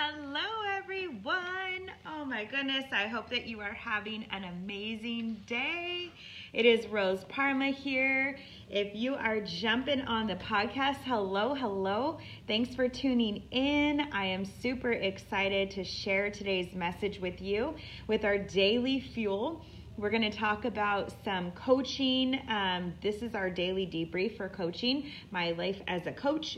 Hello, 0.00 0.40
everyone. 0.76 1.90
Oh 2.06 2.24
my 2.24 2.44
goodness, 2.44 2.84
I 2.92 3.08
hope 3.08 3.30
that 3.30 3.48
you 3.48 3.58
are 3.58 3.72
having 3.72 4.26
an 4.30 4.44
amazing 4.44 5.42
day. 5.44 6.12
It 6.52 6.64
is 6.64 6.86
Rose 6.86 7.24
Parma 7.24 7.70
here. 7.70 8.38
If 8.70 8.94
you 8.94 9.16
are 9.16 9.40
jumping 9.40 10.02
on 10.02 10.28
the 10.28 10.36
podcast, 10.36 10.98
hello, 11.04 11.52
hello. 11.52 12.18
Thanks 12.46 12.76
for 12.76 12.88
tuning 12.88 13.42
in. 13.50 14.02
I 14.12 14.26
am 14.26 14.44
super 14.44 14.92
excited 14.92 15.72
to 15.72 15.82
share 15.82 16.30
today's 16.30 16.76
message 16.76 17.18
with 17.18 17.42
you 17.42 17.74
with 18.06 18.24
our 18.24 18.38
daily 18.38 19.00
fuel. 19.00 19.64
We're 19.98 20.10
going 20.10 20.30
to 20.30 20.38
talk 20.38 20.64
about 20.64 21.12
some 21.24 21.50
coaching. 21.50 22.40
Um, 22.48 22.94
this 23.02 23.16
is 23.16 23.34
our 23.34 23.50
daily 23.50 23.84
debrief 23.84 24.36
for 24.36 24.48
coaching, 24.48 25.10
my 25.32 25.50
life 25.50 25.82
as 25.88 26.06
a 26.06 26.12
coach. 26.12 26.56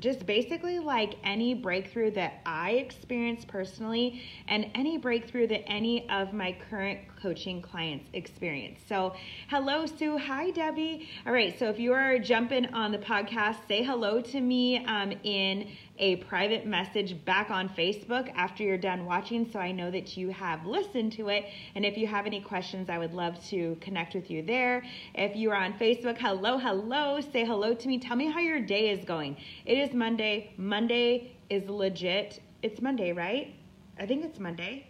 Just 0.00 0.26
basically 0.26 0.80
like 0.80 1.14
any 1.22 1.54
breakthrough 1.54 2.10
that 2.14 2.40
I 2.44 2.70
experienced 2.72 3.46
personally, 3.46 4.22
and 4.48 4.72
any 4.74 4.98
breakthrough 4.98 5.46
that 5.46 5.68
any 5.68 6.10
of 6.10 6.32
my 6.32 6.56
current 6.68 6.98
coaching 7.22 7.62
clients 7.62 8.10
experience. 8.12 8.80
So, 8.88 9.14
hello, 9.50 9.86
Sue. 9.86 10.18
Hi, 10.18 10.50
Debbie. 10.50 11.08
All 11.26 11.32
right. 11.32 11.56
So, 11.56 11.68
if 11.68 11.78
you 11.78 11.92
are 11.92 12.18
jumping 12.18 12.66
on 12.74 12.90
the 12.90 12.98
podcast, 12.98 13.68
say 13.68 13.84
hello 13.84 14.20
to 14.20 14.40
me 14.40 14.84
um, 14.84 15.12
in 15.22 15.70
a 15.98 16.16
private 16.16 16.66
message 16.66 17.24
back 17.24 17.50
on 17.50 17.68
Facebook 17.68 18.32
after 18.34 18.62
you're 18.62 18.76
done 18.76 19.04
watching 19.06 19.48
so 19.50 19.58
I 19.58 19.70
know 19.72 19.90
that 19.90 20.16
you 20.16 20.30
have 20.30 20.66
listened 20.66 21.12
to 21.12 21.28
it. 21.28 21.44
And 21.74 21.84
if 21.84 21.96
you 21.96 22.06
have 22.06 22.26
any 22.26 22.40
questions, 22.40 22.90
I 22.90 22.98
would 22.98 23.14
love 23.14 23.42
to 23.50 23.76
connect 23.80 24.14
with 24.14 24.30
you 24.30 24.42
there. 24.42 24.82
If 25.14 25.36
you 25.36 25.50
are 25.50 25.56
on 25.56 25.74
Facebook, 25.74 26.18
hello, 26.18 26.58
hello, 26.58 27.20
say 27.20 27.44
hello 27.44 27.74
to 27.74 27.88
me. 27.88 27.98
Tell 27.98 28.16
me 28.16 28.30
how 28.30 28.40
your 28.40 28.60
day 28.60 28.90
is 28.90 29.04
going. 29.04 29.36
It 29.66 29.78
is 29.78 29.94
Monday. 29.94 30.52
Monday 30.56 31.36
is 31.48 31.68
legit. 31.68 32.40
It's 32.62 32.80
Monday, 32.80 33.12
right? 33.12 33.54
I 33.98 34.06
think 34.06 34.24
it's 34.24 34.40
Monday. 34.40 34.88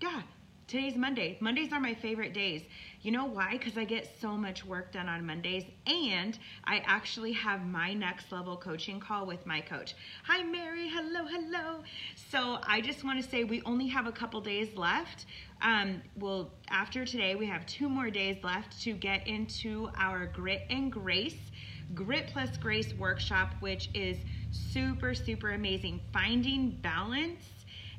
Yeah, 0.00 0.22
today's 0.66 0.96
Monday. 0.96 1.36
Mondays 1.40 1.72
are 1.72 1.80
my 1.80 1.94
favorite 1.94 2.32
days. 2.32 2.62
You 3.02 3.10
know 3.10 3.24
why? 3.24 3.52
Because 3.52 3.76
I 3.76 3.84
get 3.84 4.08
so 4.20 4.36
much 4.36 4.64
work 4.64 4.92
done 4.92 5.08
on 5.08 5.26
Mondays, 5.26 5.64
and 5.86 6.38
I 6.64 6.82
actually 6.86 7.32
have 7.32 7.66
my 7.66 7.94
next 7.94 8.30
level 8.30 8.56
coaching 8.56 9.00
call 9.00 9.26
with 9.26 9.44
my 9.44 9.60
coach. 9.60 9.94
Hi, 10.24 10.42
Mary. 10.42 10.88
Hello, 10.88 11.26
hello. 11.26 11.82
So 12.30 12.58
I 12.66 12.80
just 12.80 13.04
want 13.04 13.22
to 13.22 13.28
say 13.28 13.44
we 13.44 13.62
only 13.66 13.88
have 13.88 14.06
a 14.06 14.12
couple 14.12 14.40
days 14.40 14.76
left. 14.76 15.26
Um, 15.62 16.02
well, 16.18 16.50
after 16.70 17.04
today, 17.04 17.34
we 17.34 17.46
have 17.46 17.66
two 17.66 17.88
more 17.88 18.10
days 18.10 18.42
left 18.42 18.80
to 18.82 18.92
get 18.92 19.26
into 19.26 19.90
our 19.98 20.26
Grit 20.26 20.62
and 20.70 20.92
Grace. 20.92 21.50
Grit 21.94 22.28
plus 22.32 22.56
Grace 22.56 22.94
workshop, 22.94 23.54
which 23.60 23.90
is 23.94 24.16
super, 24.50 25.14
super 25.14 25.50
amazing. 25.50 26.00
Finding 26.12 26.70
balance 26.82 27.44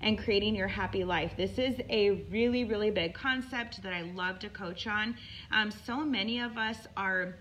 and 0.03 0.17
creating 0.17 0.53
your 0.53 0.67
happy 0.67 1.03
life. 1.03 1.31
This 1.37 1.57
is 1.57 1.75
a 1.89 2.11
really, 2.29 2.65
really 2.65 2.91
big 2.91 3.13
concept 3.13 3.81
that 3.81 3.93
I 3.93 4.01
love 4.01 4.37
to 4.39 4.49
coach 4.49 4.85
on. 4.85 5.15
Um, 5.51 5.71
so 5.71 6.05
many 6.05 6.39
of 6.39 6.57
us 6.57 6.77
are 6.97 7.35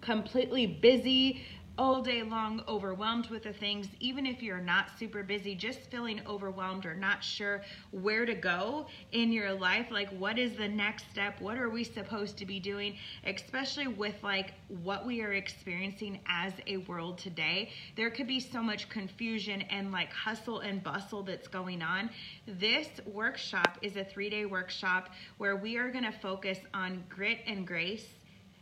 completely 0.00 0.66
busy 0.66 1.42
all 1.76 2.02
day 2.02 2.22
long 2.22 2.62
overwhelmed 2.68 3.28
with 3.30 3.42
the 3.42 3.52
things, 3.52 3.88
even 3.98 4.26
if 4.26 4.42
you're 4.42 4.60
not 4.60 4.96
super 4.96 5.24
busy, 5.24 5.56
just 5.56 5.80
feeling 5.90 6.20
overwhelmed 6.26 6.86
or 6.86 6.94
not 6.94 7.24
sure 7.24 7.62
where 7.90 8.24
to 8.24 8.34
go 8.34 8.86
in 9.10 9.32
your 9.32 9.52
life. 9.52 9.90
Like, 9.90 10.10
what 10.10 10.38
is 10.38 10.56
the 10.56 10.68
next 10.68 11.10
step? 11.10 11.40
What 11.40 11.58
are 11.58 11.68
we 11.68 11.82
supposed 11.82 12.36
to 12.38 12.46
be 12.46 12.60
doing? 12.60 12.96
Especially 13.24 13.88
with 13.88 14.22
like 14.22 14.54
what 14.68 15.04
we 15.04 15.20
are 15.22 15.32
experiencing 15.32 16.20
as 16.28 16.52
a 16.68 16.76
world 16.78 17.18
today. 17.18 17.70
There 17.96 18.10
could 18.10 18.28
be 18.28 18.40
so 18.40 18.62
much 18.62 18.88
confusion 18.88 19.62
and 19.62 19.90
like 19.90 20.12
hustle 20.12 20.60
and 20.60 20.82
bustle 20.82 21.24
that's 21.24 21.48
going 21.48 21.82
on. 21.82 22.10
This 22.46 22.88
workshop 23.04 23.78
is 23.82 23.96
a 23.96 24.04
three 24.04 24.30
day 24.30 24.46
workshop 24.46 25.10
where 25.38 25.56
we 25.56 25.76
are 25.76 25.90
going 25.90 26.04
to 26.04 26.12
focus 26.12 26.58
on 26.72 27.02
grit 27.08 27.40
and 27.46 27.66
grace 27.66 28.06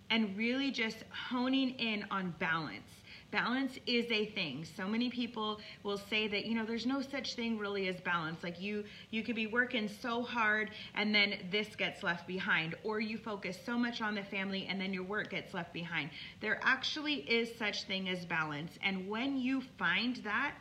and 0.08 0.36
really 0.36 0.70
just 0.70 1.04
honing 1.28 1.70
in 1.78 2.06
on 2.10 2.34
balance 2.38 3.01
balance 3.32 3.78
is 3.86 4.06
a 4.12 4.26
thing. 4.26 4.64
So 4.76 4.86
many 4.86 5.10
people 5.10 5.60
will 5.82 5.98
say 5.98 6.28
that 6.28 6.46
you 6.46 6.54
know 6.54 6.64
there's 6.64 6.86
no 6.86 7.00
such 7.00 7.34
thing 7.34 7.58
really 7.58 7.88
as 7.88 8.00
balance. 8.00 8.44
Like 8.44 8.60
you 8.60 8.84
you 9.10 9.24
could 9.24 9.34
be 9.34 9.48
working 9.48 9.88
so 10.00 10.22
hard 10.22 10.70
and 10.94 11.12
then 11.12 11.34
this 11.50 11.74
gets 11.74 12.02
left 12.02 12.28
behind 12.28 12.76
or 12.84 13.00
you 13.00 13.18
focus 13.18 13.58
so 13.66 13.76
much 13.76 14.00
on 14.00 14.14
the 14.14 14.22
family 14.22 14.66
and 14.68 14.80
then 14.80 14.92
your 14.92 15.04
work 15.04 15.30
gets 15.30 15.52
left 15.54 15.72
behind. 15.72 16.10
There 16.40 16.60
actually 16.62 17.14
is 17.14 17.48
such 17.58 17.84
thing 17.84 18.08
as 18.08 18.24
balance. 18.24 18.78
And 18.84 19.08
when 19.08 19.36
you 19.38 19.62
find 19.78 20.16
that 20.16 20.54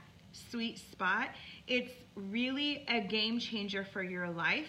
sweet 0.50 0.80
spot 0.80 1.28
it's 1.68 1.92
really 2.16 2.86
a 2.88 3.02
game 3.02 3.40
changer 3.40 3.86
for 3.92 4.02
your 4.02 4.30
life 4.30 4.68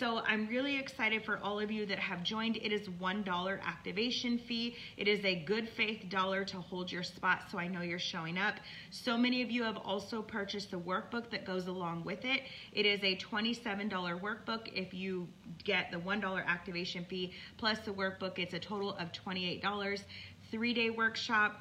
so 0.00 0.22
I'm 0.26 0.46
really 0.46 0.78
excited 0.78 1.26
for 1.26 1.38
all 1.42 1.60
of 1.60 1.70
you 1.70 1.84
that 1.84 1.98
have 1.98 2.22
joined. 2.22 2.56
It 2.56 2.72
is 2.72 2.88
$1 2.88 3.60
activation 3.62 4.38
fee. 4.38 4.74
It 4.96 5.06
is 5.06 5.22
a 5.26 5.44
good 5.44 5.68
faith 5.68 6.08
dollar 6.08 6.42
to 6.46 6.56
hold 6.56 6.90
your 6.90 7.02
spot 7.02 7.42
so 7.50 7.58
I 7.58 7.68
know 7.68 7.82
you're 7.82 7.98
showing 7.98 8.38
up. 8.38 8.54
So 8.90 9.18
many 9.18 9.42
of 9.42 9.50
you 9.50 9.62
have 9.62 9.76
also 9.76 10.22
purchased 10.22 10.70
the 10.70 10.78
workbook 10.78 11.30
that 11.30 11.44
goes 11.44 11.66
along 11.66 12.04
with 12.04 12.24
it. 12.24 12.40
It 12.72 12.86
is 12.86 13.00
a 13.02 13.14
$27 13.16 13.90
workbook 13.90 14.72
if 14.72 14.94
you 14.94 15.28
get 15.64 15.90
the 15.90 15.98
$1 15.98 16.46
activation 16.46 17.04
fee 17.04 17.34
plus 17.58 17.78
the 17.80 17.92
workbook. 17.92 18.38
It's 18.38 18.54
a 18.54 18.58
total 18.58 18.94
of 18.94 19.12
$28. 19.12 20.02
Three 20.50 20.72
day 20.72 20.88
workshop. 20.88 21.60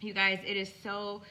You 0.00 0.14
guys, 0.14 0.38
it 0.46 0.56
is 0.56 0.72
so 0.84 1.22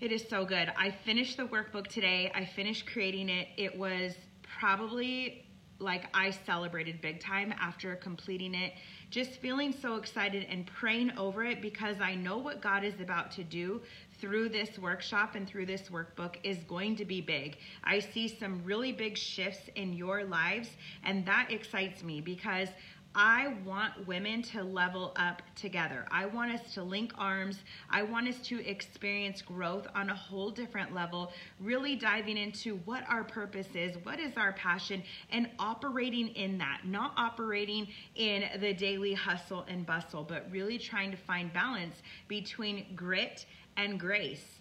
it 0.00 0.12
is 0.12 0.24
so 0.28 0.44
good. 0.44 0.70
I 0.76 0.90
finished 0.90 1.36
the 1.36 1.44
workbook 1.44 1.88
today. 1.88 2.30
I 2.32 2.44
finished 2.44 2.86
creating 2.86 3.28
it. 3.28 3.48
It 3.56 3.76
was 3.76 4.14
probably 4.60 5.43
like 5.84 6.06
I 6.14 6.30
celebrated 6.30 7.00
big 7.00 7.20
time 7.20 7.54
after 7.60 7.94
completing 7.96 8.54
it. 8.54 8.72
Just 9.10 9.32
feeling 9.32 9.72
so 9.72 9.96
excited 9.96 10.46
and 10.50 10.66
praying 10.66 11.16
over 11.16 11.44
it 11.44 11.62
because 11.62 12.00
I 12.00 12.16
know 12.16 12.38
what 12.38 12.60
God 12.60 12.82
is 12.82 12.98
about 13.00 13.30
to 13.32 13.44
do 13.44 13.80
through 14.20 14.48
this 14.48 14.78
workshop 14.78 15.34
and 15.34 15.46
through 15.46 15.66
this 15.66 15.82
workbook 15.82 16.36
is 16.42 16.58
going 16.66 16.96
to 16.96 17.04
be 17.04 17.20
big. 17.20 17.58
I 17.84 17.98
see 18.00 18.26
some 18.26 18.64
really 18.64 18.90
big 18.90 19.16
shifts 19.16 19.68
in 19.76 19.92
your 19.92 20.24
lives, 20.24 20.70
and 21.04 21.24
that 21.26 21.48
excites 21.50 22.02
me 22.02 22.20
because 22.20 22.68
I 23.14 23.54
want 23.64 24.08
women 24.08 24.42
to 24.42 24.64
level 24.64 25.12
up 25.14 25.40
together. 25.54 26.04
I 26.10 26.26
want 26.26 26.52
us 26.52 26.74
to 26.74 26.82
link 26.82 27.12
arms. 27.16 27.58
I 27.88 28.02
want 28.02 28.26
us 28.26 28.38
to 28.48 28.66
experience 28.68 29.40
growth 29.40 29.86
on 29.94 30.10
a 30.10 30.14
whole 30.14 30.50
different 30.50 30.92
level, 30.92 31.32
really 31.60 31.94
diving 31.94 32.36
into 32.36 32.78
what 32.86 33.04
our 33.08 33.22
purpose 33.22 33.68
is, 33.74 33.96
what 34.02 34.18
is 34.18 34.36
our 34.36 34.52
passion, 34.54 35.02
and 35.30 35.48
operating 35.60 36.28
in 36.30 36.58
that, 36.58 36.80
not 36.84 37.12
operating 37.16 37.86
in 38.16 38.44
the 38.60 38.74
daily 38.74 39.14
hustle 39.14 39.64
and 39.68 39.86
bustle, 39.86 40.24
but 40.24 40.50
really 40.50 40.76
trying 40.76 41.12
to 41.12 41.16
find 41.16 41.52
balance 41.52 42.02
between 42.26 42.86
grit 42.96 43.46
and 43.76 44.00
grace. 44.00 44.58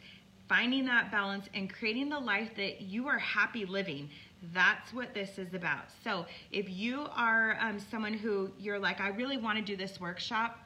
Finding 0.48 0.86
that 0.86 1.12
balance 1.12 1.48
and 1.56 1.74
creating 1.74 2.10
the 2.10 2.20
life 2.20 2.52
that 2.58 2.82
you 2.82 3.08
are 3.08 3.18
happy 3.18 3.66
living 3.66 4.10
that's 4.52 4.94
what 4.94 5.14
this 5.14 5.38
is 5.38 5.54
about. 5.54 5.86
So 6.04 6.26
if 6.52 6.70
you 6.70 7.08
are 7.16 7.58
um, 7.62 7.80
someone 7.80 8.14
who 8.14 8.52
you're 8.60 8.80
like, 8.80 9.00
I 9.00 9.10
really 9.10 9.38
want 9.38 9.58
to 9.58 9.64
do 9.64 9.78
this 9.78 10.00
workshop, 10.00 10.60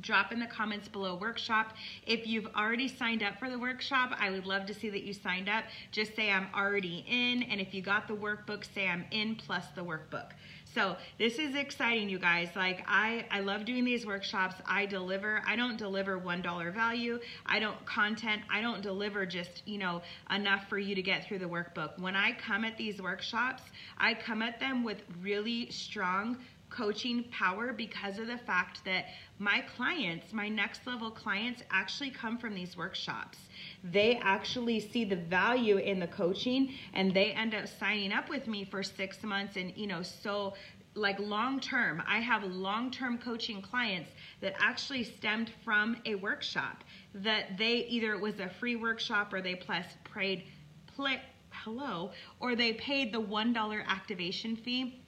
drop 0.00 0.32
in 0.32 0.40
the 0.40 0.46
comments 0.46 0.88
below 0.88 1.16
workshop. 1.16 1.74
If 2.06 2.26
you've 2.26 2.46
already 2.56 2.88
signed 2.88 3.22
up 3.22 3.38
for 3.38 3.50
the 3.50 3.58
workshop, 3.58 4.14
I 4.18 4.30
would 4.30 4.46
love 4.46 4.66
to 4.66 4.74
see 4.74 4.90
that 4.90 5.02
you 5.02 5.12
signed 5.12 5.48
up. 5.48 5.64
Just 5.90 6.14
say 6.16 6.30
I'm 6.30 6.48
already 6.54 7.04
in. 7.08 7.42
And 7.44 7.60
if 7.60 7.74
you 7.74 7.82
got 7.82 8.08
the 8.08 8.14
workbook, 8.14 8.64
say 8.74 8.88
I'm 8.88 9.04
in 9.10 9.36
plus 9.36 9.64
the 9.74 9.84
workbook. 9.84 10.30
So 10.74 10.96
this 11.18 11.38
is 11.38 11.54
exciting, 11.54 12.08
you 12.08 12.18
guys. 12.18 12.48
Like 12.56 12.82
I, 12.86 13.26
I 13.30 13.40
love 13.40 13.66
doing 13.66 13.84
these 13.84 14.06
workshops. 14.06 14.54
I 14.66 14.86
deliver. 14.86 15.42
I 15.46 15.54
don't 15.54 15.76
deliver 15.76 16.16
one 16.18 16.40
dollar 16.40 16.70
value. 16.70 17.20
I 17.44 17.58
don't 17.58 17.84
content. 17.84 18.42
I 18.50 18.62
don't 18.62 18.80
deliver 18.80 19.26
just 19.26 19.62
you 19.66 19.78
know 19.78 20.00
enough 20.34 20.68
for 20.68 20.78
you 20.78 20.94
to 20.94 21.02
get 21.02 21.26
through 21.26 21.40
the 21.40 21.48
workbook. 21.48 21.98
When 21.98 22.16
I 22.16 22.32
come 22.32 22.64
at 22.64 22.78
these 22.78 23.02
workshops, 23.02 23.62
I 23.98 24.14
come 24.14 24.40
at 24.40 24.60
them 24.60 24.82
with 24.82 25.02
really 25.20 25.70
strong 25.70 26.38
coaching 26.72 27.24
power 27.30 27.72
because 27.72 28.18
of 28.18 28.26
the 28.26 28.38
fact 28.38 28.84
that 28.84 29.06
my 29.38 29.62
clients, 29.76 30.32
my 30.32 30.48
next 30.48 30.86
level 30.86 31.10
clients, 31.10 31.62
actually 31.70 32.10
come 32.10 32.38
from 32.38 32.54
these 32.54 32.76
workshops. 32.76 33.38
They 33.84 34.16
actually 34.22 34.80
see 34.80 35.04
the 35.04 35.16
value 35.16 35.76
in 35.76 36.00
the 36.00 36.06
coaching 36.06 36.74
and 36.94 37.12
they 37.12 37.32
end 37.32 37.54
up 37.54 37.68
signing 37.68 38.12
up 38.12 38.28
with 38.28 38.46
me 38.46 38.64
for 38.64 38.82
six 38.82 39.22
months 39.22 39.56
and, 39.56 39.72
you 39.76 39.86
know, 39.86 40.02
so 40.02 40.54
like 40.94 41.18
long 41.18 41.60
term. 41.60 42.02
I 42.06 42.20
have 42.20 42.44
long 42.44 42.90
term 42.90 43.18
coaching 43.18 43.62
clients 43.62 44.10
that 44.40 44.54
actually 44.58 45.04
stemmed 45.04 45.50
from 45.64 45.96
a 46.06 46.14
workshop 46.16 46.84
that 47.14 47.56
they 47.58 47.86
either 47.88 48.12
it 48.14 48.20
was 48.20 48.40
a 48.40 48.48
free 48.48 48.76
workshop 48.76 49.32
or 49.32 49.40
they 49.40 49.54
plus 49.54 49.86
prayed 50.04 50.44
play 50.86 51.20
hello 51.50 52.10
or 52.40 52.56
they 52.56 52.72
paid 52.72 53.12
the 53.12 53.20
$1 53.20 53.86
activation 53.86 54.56
fee 54.56 55.01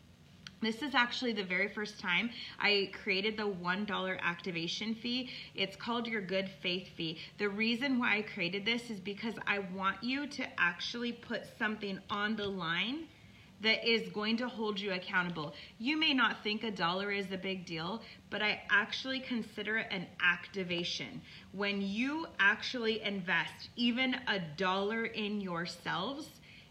This 0.65 0.81
is 0.81 0.95
actually 0.95 1.35
the 1.35 1.45
very 1.45 1.69
first 1.69 2.01
time 2.01 2.31
I 2.59 2.91
created 3.03 3.37
the 3.37 3.47
$1 3.47 4.21
activation 4.21 4.95
fee. 4.95 5.31
It's 5.55 5.77
called 5.77 6.07
your 6.07 6.23
good 6.23 6.49
faith 6.63 6.89
fee. 6.97 7.19
The 7.39 7.51
reason 7.51 7.99
why 7.99 8.17
I 8.17 8.23
created 8.23 8.65
this 8.65 8.89
is 8.89 8.99
because 8.99 9.35
I 9.47 9.59
want 9.59 10.03
you 10.03 10.27
to 10.27 10.47
actually 10.59 11.13
put 11.13 11.43
something 11.59 11.99
on 12.09 12.35
the 12.37 12.47
line 12.47 13.09
that 13.61 13.87
is 13.89 14.09
going 14.11 14.37
to 14.39 14.49
hold 14.49 14.81
you 14.81 14.93
accountable. 14.93 15.55
You 15.79 15.99
may 15.99 16.13
not 16.15 16.43
think 16.43 16.65
a 16.65 16.71
dollar 16.71 17.11
is 17.11 17.31
a 17.33 17.39
big 17.39 17.67
deal, 17.67 18.03
but 18.31 18.43
I 18.43 18.63
actually 18.71 19.21
consider 19.21 19.79
it 19.79 19.89
an 19.91 20.07
activation. 20.23 21.21
When 21.53 21.81
you 21.81 22.27
actually 22.39 23.03
invest 23.03 23.69
even 23.77 24.15
a 24.29 24.41
dollar 24.57 25.05
in 25.05 25.41
yourselves, 25.41 26.29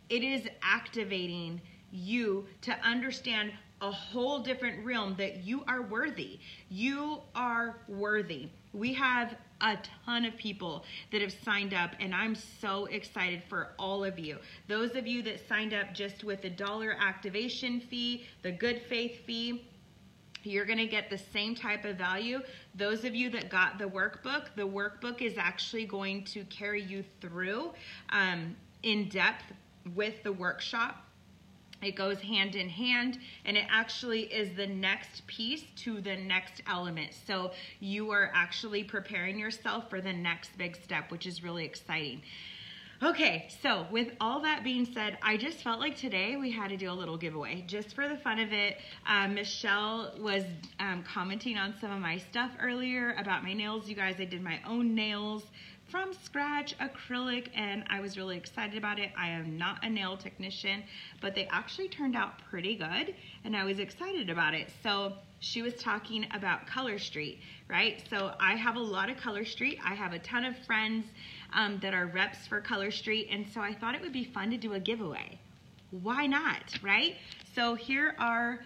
it 0.09 0.23
is 0.23 0.47
activating 0.61 1.61
you 1.93 2.45
to 2.61 2.73
understand 2.83 3.51
a 3.81 3.91
whole 3.91 4.39
different 4.39 4.83
realm 4.85 5.13
that 5.17 5.43
you 5.43 5.63
are 5.67 5.81
worthy. 5.81 6.39
You 6.69 7.19
are 7.35 7.77
worthy. 7.87 8.49
We 8.73 8.93
have 8.93 9.35
a 9.59 9.77
ton 10.05 10.25
of 10.25 10.35
people 10.37 10.85
that 11.11 11.21
have 11.21 11.33
signed 11.43 11.73
up, 11.73 11.91
and 11.99 12.15
I'm 12.15 12.33
so 12.33 12.85
excited 12.85 13.43
for 13.49 13.69
all 13.77 14.03
of 14.03 14.17
you. 14.17 14.37
Those 14.67 14.95
of 14.95 15.05
you 15.05 15.21
that 15.23 15.47
signed 15.47 15.73
up 15.73 15.93
just 15.93 16.23
with 16.23 16.41
the 16.41 16.49
dollar 16.49 16.95
activation 16.99 17.81
fee, 17.81 18.25
the 18.41 18.51
good 18.51 18.81
faith 18.89 19.25
fee, 19.25 19.65
you're 20.43 20.65
going 20.65 20.79
to 20.79 20.87
get 20.87 21.09
the 21.09 21.17
same 21.17 21.55
type 21.55 21.85
of 21.85 21.97
value. 21.97 22.41
Those 22.75 23.05
of 23.05 23.15
you 23.15 23.29
that 23.31 23.49
got 23.49 23.77
the 23.77 23.85
workbook, 23.85 24.47
the 24.55 24.67
workbook 24.67 25.21
is 25.21 25.37
actually 25.37 25.85
going 25.85 26.23
to 26.25 26.43
carry 26.45 26.81
you 26.81 27.03
through 27.21 27.71
um, 28.09 28.55
in 28.83 29.07
depth 29.09 29.45
with 29.93 30.23
the 30.23 30.31
workshop 30.31 31.05
it 31.85 31.95
goes 31.95 32.21
hand 32.21 32.55
in 32.55 32.69
hand 32.69 33.19
and 33.45 33.57
it 33.57 33.65
actually 33.69 34.21
is 34.21 34.55
the 34.55 34.67
next 34.67 35.25
piece 35.27 35.63
to 35.77 36.01
the 36.01 36.15
next 36.15 36.61
element. 36.67 37.11
So 37.27 37.51
you 37.79 38.11
are 38.11 38.31
actually 38.33 38.83
preparing 38.83 39.39
yourself 39.39 39.89
for 39.89 40.01
the 40.01 40.13
next 40.13 40.57
big 40.57 40.75
step, 40.75 41.11
which 41.11 41.25
is 41.25 41.43
really 41.43 41.65
exciting. 41.65 42.21
Okay, 43.01 43.49
so 43.61 43.85
with 43.91 44.11
all 44.21 44.39
that 44.43 44.63
being 44.63 44.85
said, 44.85 45.17
I 45.21 45.35
just 45.35 45.57
felt 45.57 45.81
like 45.81 45.97
today 45.97 46.37
we 46.37 46.51
had 46.51 46.69
to 46.69 46.77
do 46.77 46.89
a 46.89 46.93
little 46.93 47.17
giveaway 47.17 47.65
just 47.67 47.93
for 47.93 48.07
the 48.07 48.15
fun 48.15 48.39
of 48.39 48.53
it. 48.53 48.77
Um, 49.05 49.33
Michelle 49.33 50.13
was 50.19 50.43
um, 50.79 51.03
commenting 51.03 51.57
on 51.57 51.73
some 51.81 51.91
of 51.91 51.99
my 51.99 52.17
stuff 52.17 52.51
earlier 52.61 53.13
about 53.19 53.43
my 53.43 53.51
nails. 53.51 53.89
You 53.89 53.95
guys, 53.95 54.15
I 54.19 54.25
did 54.25 54.41
my 54.41 54.59
own 54.65 54.95
nails 54.95 55.43
from 55.93 56.11
scratch 56.11 56.75
acrylic 56.79 57.49
and 57.53 57.83
I 57.87 57.99
was 57.99 58.17
really 58.17 58.35
excited 58.35 58.79
about 58.79 58.97
it. 58.97 59.11
I 59.15 59.29
am 59.29 59.59
not 59.59 59.85
a 59.85 59.89
nail 59.91 60.17
technician, 60.17 60.81
but 61.21 61.35
they 61.35 61.45
actually 61.51 61.87
turned 61.87 62.15
out 62.15 62.39
pretty 62.49 62.75
good 62.75 63.13
and 63.43 63.55
I 63.55 63.63
was 63.63 63.77
excited 63.77 64.31
about 64.31 64.55
it. 64.55 64.71
So 64.81 65.13
she 65.39 65.61
was 65.61 65.75
talking 65.75 66.25
about 66.33 66.65
Color 66.65 66.97
Street, 66.97 67.41
right? 67.69 68.03
So 68.09 68.33
I 68.39 68.55
have 68.55 68.75
a 68.75 68.79
lot 68.79 69.11
of 69.11 69.17
Color 69.17 69.45
Street. 69.45 69.77
I 69.85 69.93
have 69.93 70.13
a 70.13 70.19
ton 70.19 70.45
of 70.45 70.57
friends 70.65 71.05
um, 71.53 71.77
that 71.83 71.93
are 71.93 72.07
reps 72.07 72.47
for 72.47 72.59
Color 72.59 72.89
Street 72.89 73.27
and 73.29 73.45
so 73.53 73.61
I 73.61 73.75
thought 73.75 73.93
it 73.93 74.01
would 74.01 74.13
be 74.13 74.23
fun 74.23 74.49
to 74.49 74.57
do 74.57 74.73
a 74.73 74.79
giveaway. 74.79 75.39
Why 75.91 76.25
not, 76.25 76.73
right? 76.81 77.17
So 77.53 77.75
here 77.75 78.15
are 78.17 78.61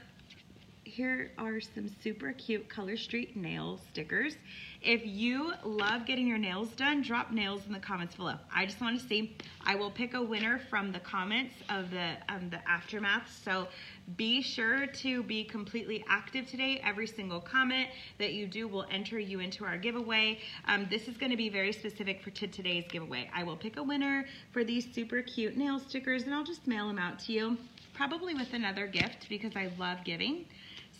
here 0.85 1.31
are 1.37 1.59
some 1.59 1.89
super 2.01 2.31
cute 2.31 2.69
Color 2.69 2.95
Street 2.95 3.35
nail 3.35 3.81
stickers. 3.91 4.37
If 4.81 5.01
you 5.05 5.53
love 5.63 6.05
getting 6.05 6.27
your 6.27 6.37
nails 6.37 6.69
done, 6.69 7.01
drop 7.01 7.31
nails 7.31 7.65
in 7.65 7.73
the 7.73 7.79
comments 7.79 8.15
below. 8.15 8.35
I 8.53 8.65
just 8.65 8.79
want 8.79 8.99
to 8.99 9.07
see. 9.07 9.35
I 9.65 9.75
will 9.75 9.89
pick 9.89 10.13
a 10.13 10.21
winner 10.21 10.59
from 10.69 10.91
the 10.91 10.99
comments 10.99 11.55
of 11.69 11.89
the 11.91 12.13
um, 12.29 12.49
the 12.49 12.59
aftermath. 12.69 13.27
So 13.43 13.67
be 14.15 14.41
sure 14.41 14.87
to 14.87 15.23
be 15.23 15.43
completely 15.43 16.05
active 16.07 16.47
today. 16.47 16.81
Every 16.85 17.07
single 17.07 17.41
comment 17.41 17.89
that 18.19 18.33
you 18.33 18.47
do 18.47 18.67
will 18.67 18.85
enter 18.91 19.19
you 19.19 19.39
into 19.39 19.65
our 19.65 19.77
giveaway. 19.77 20.39
Um, 20.67 20.87
this 20.89 21.07
is 21.07 21.17
going 21.17 21.31
to 21.31 21.37
be 21.37 21.49
very 21.49 21.73
specific 21.73 22.21
for 22.21 22.29
today's 22.29 22.85
giveaway. 22.89 23.29
I 23.33 23.43
will 23.43 23.57
pick 23.57 23.77
a 23.77 23.83
winner 23.83 24.25
for 24.51 24.63
these 24.63 24.87
super 24.93 25.21
cute 25.21 25.57
nail 25.57 25.79
stickers 25.79 26.23
and 26.23 26.33
I'll 26.33 26.45
just 26.45 26.67
mail 26.67 26.87
them 26.87 26.99
out 26.99 27.19
to 27.19 27.33
you, 27.33 27.57
probably 27.93 28.33
with 28.35 28.53
another 28.53 28.87
gift 28.87 29.27
because 29.27 29.55
I 29.55 29.71
love 29.77 30.03
giving. 30.05 30.45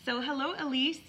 So 0.04 0.20
hello, 0.20 0.56
Elise. 0.58 1.00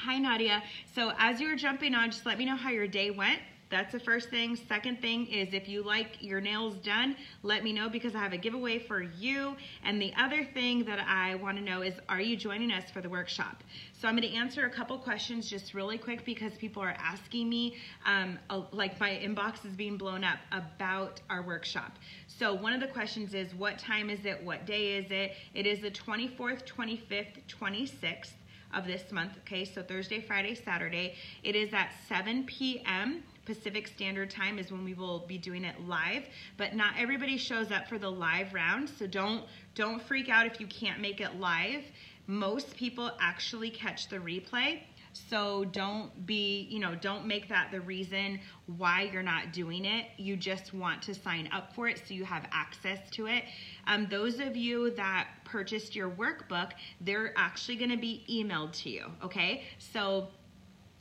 Hi, 0.00 0.16
Nadia. 0.16 0.62
So 0.94 1.12
as 1.18 1.40
you 1.40 1.48
were 1.48 1.56
jumping 1.56 1.92
on, 1.92 2.12
just 2.12 2.24
let 2.24 2.38
me 2.38 2.44
know 2.44 2.54
how 2.54 2.70
your 2.70 2.86
day 2.86 3.10
went. 3.10 3.40
That's 3.68 3.90
the 3.90 3.98
first 3.98 4.30
thing. 4.30 4.54
Second 4.54 5.00
thing 5.02 5.26
is 5.26 5.52
if 5.52 5.68
you 5.68 5.82
like 5.82 6.22
your 6.22 6.40
nails 6.40 6.76
done, 6.76 7.16
let 7.42 7.64
me 7.64 7.72
know 7.72 7.88
because 7.88 8.14
I 8.14 8.20
have 8.20 8.32
a 8.32 8.38
giveaway 8.38 8.78
for 8.78 9.02
you. 9.02 9.56
And 9.82 10.00
the 10.00 10.12
other 10.16 10.44
thing 10.44 10.84
that 10.84 11.00
I 11.00 11.34
want 11.34 11.58
to 11.58 11.64
know 11.64 11.82
is 11.82 11.94
are 12.08 12.20
you 12.20 12.36
joining 12.36 12.70
us 12.70 12.88
for 12.92 13.00
the 13.00 13.08
workshop? 13.08 13.64
So 13.92 14.06
I'm 14.06 14.16
going 14.16 14.30
to 14.30 14.36
answer 14.36 14.66
a 14.66 14.70
couple 14.70 14.96
questions 14.98 15.50
just 15.50 15.74
really 15.74 15.98
quick 15.98 16.24
because 16.24 16.52
people 16.54 16.80
are 16.80 16.94
asking 16.96 17.48
me, 17.48 17.74
um, 18.06 18.38
like 18.70 19.00
my 19.00 19.10
inbox 19.10 19.66
is 19.66 19.74
being 19.74 19.96
blown 19.96 20.22
up 20.22 20.38
about 20.52 21.20
our 21.28 21.42
workshop. 21.42 21.98
So 22.28 22.54
one 22.54 22.72
of 22.72 22.80
the 22.80 22.86
questions 22.86 23.34
is 23.34 23.52
what 23.52 23.80
time 23.80 24.10
is 24.10 24.24
it? 24.24 24.42
What 24.44 24.64
day 24.64 24.96
is 24.96 25.10
it? 25.10 25.32
It 25.54 25.66
is 25.66 25.80
the 25.80 25.90
24th, 25.90 26.64
25th, 26.64 27.42
26th 27.48 28.28
of 28.74 28.86
this 28.86 29.10
month. 29.12 29.32
Okay, 29.40 29.64
so 29.64 29.82
Thursday, 29.82 30.20
Friday, 30.20 30.54
Saturday. 30.54 31.14
It 31.42 31.56
is 31.56 31.72
at 31.72 31.90
7 32.08 32.44
p.m. 32.44 33.22
Pacific 33.44 33.88
Standard 33.88 34.30
Time 34.30 34.58
is 34.58 34.70
when 34.70 34.84
we 34.84 34.92
will 34.92 35.20
be 35.20 35.38
doing 35.38 35.64
it 35.64 35.74
live, 35.86 36.24
but 36.58 36.74
not 36.74 36.92
everybody 36.98 37.38
shows 37.38 37.70
up 37.70 37.88
for 37.88 37.98
the 37.98 38.10
live 38.10 38.52
round, 38.52 38.90
so 38.90 39.06
don't 39.06 39.44
don't 39.74 40.02
freak 40.02 40.28
out 40.28 40.44
if 40.44 40.60
you 40.60 40.66
can't 40.66 41.00
make 41.00 41.20
it 41.20 41.40
live. 41.40 41.82
Most 42.26 42.76
people 42.76 43.10
actually 43.20 43.70
catch 43.70 44.08
the 44.08 44.16
replay. 44.16 44.80
So 45.12 45.64
don't 45.64 46.26
be, 46.26 46.66
you 46.70 46.78
know, 46.78 46.94
don't 46.94 47.26
make 47.26 47.48
that 47.48 47.70
the 47.70 47.80
reason 47.80 48.40
why 48.76 49.10
you're 49.12 49.22
not 49.22 49.52
doing 49.52 49.84
it. 49.84 50.06
You 50.16 50.36
just 50.36 50.74
want 50.74 51.02
to 51.02 51.14
sign 51.14 51.48
up 51.52 51.74
for 51.74 51.88
it 51.88 52.02
so 52.06 52.14
you 52.14 52.24
have 52.24 52.46
access 52.52 52.98
to 53.10 53.26
it. 53.26 53.44
Um, 53.86 54.06
those 54.10 54.40
of 54.40 54.56
you 54.56 54.90
that 54.92 55.28
purchased 55.44 55.94
your 55.96 56.10
workbook, 56.10 56.72
they're 57.00 57.32
actually 57.36 57.76
going 57.76 57.90
to 57.90 57.96
be 57.96 58.24
emailed 58.30 58.72
to 58.82 58.90
you. 58.90 59.06
Okay. 59.22 59.64
So 59.78 60.28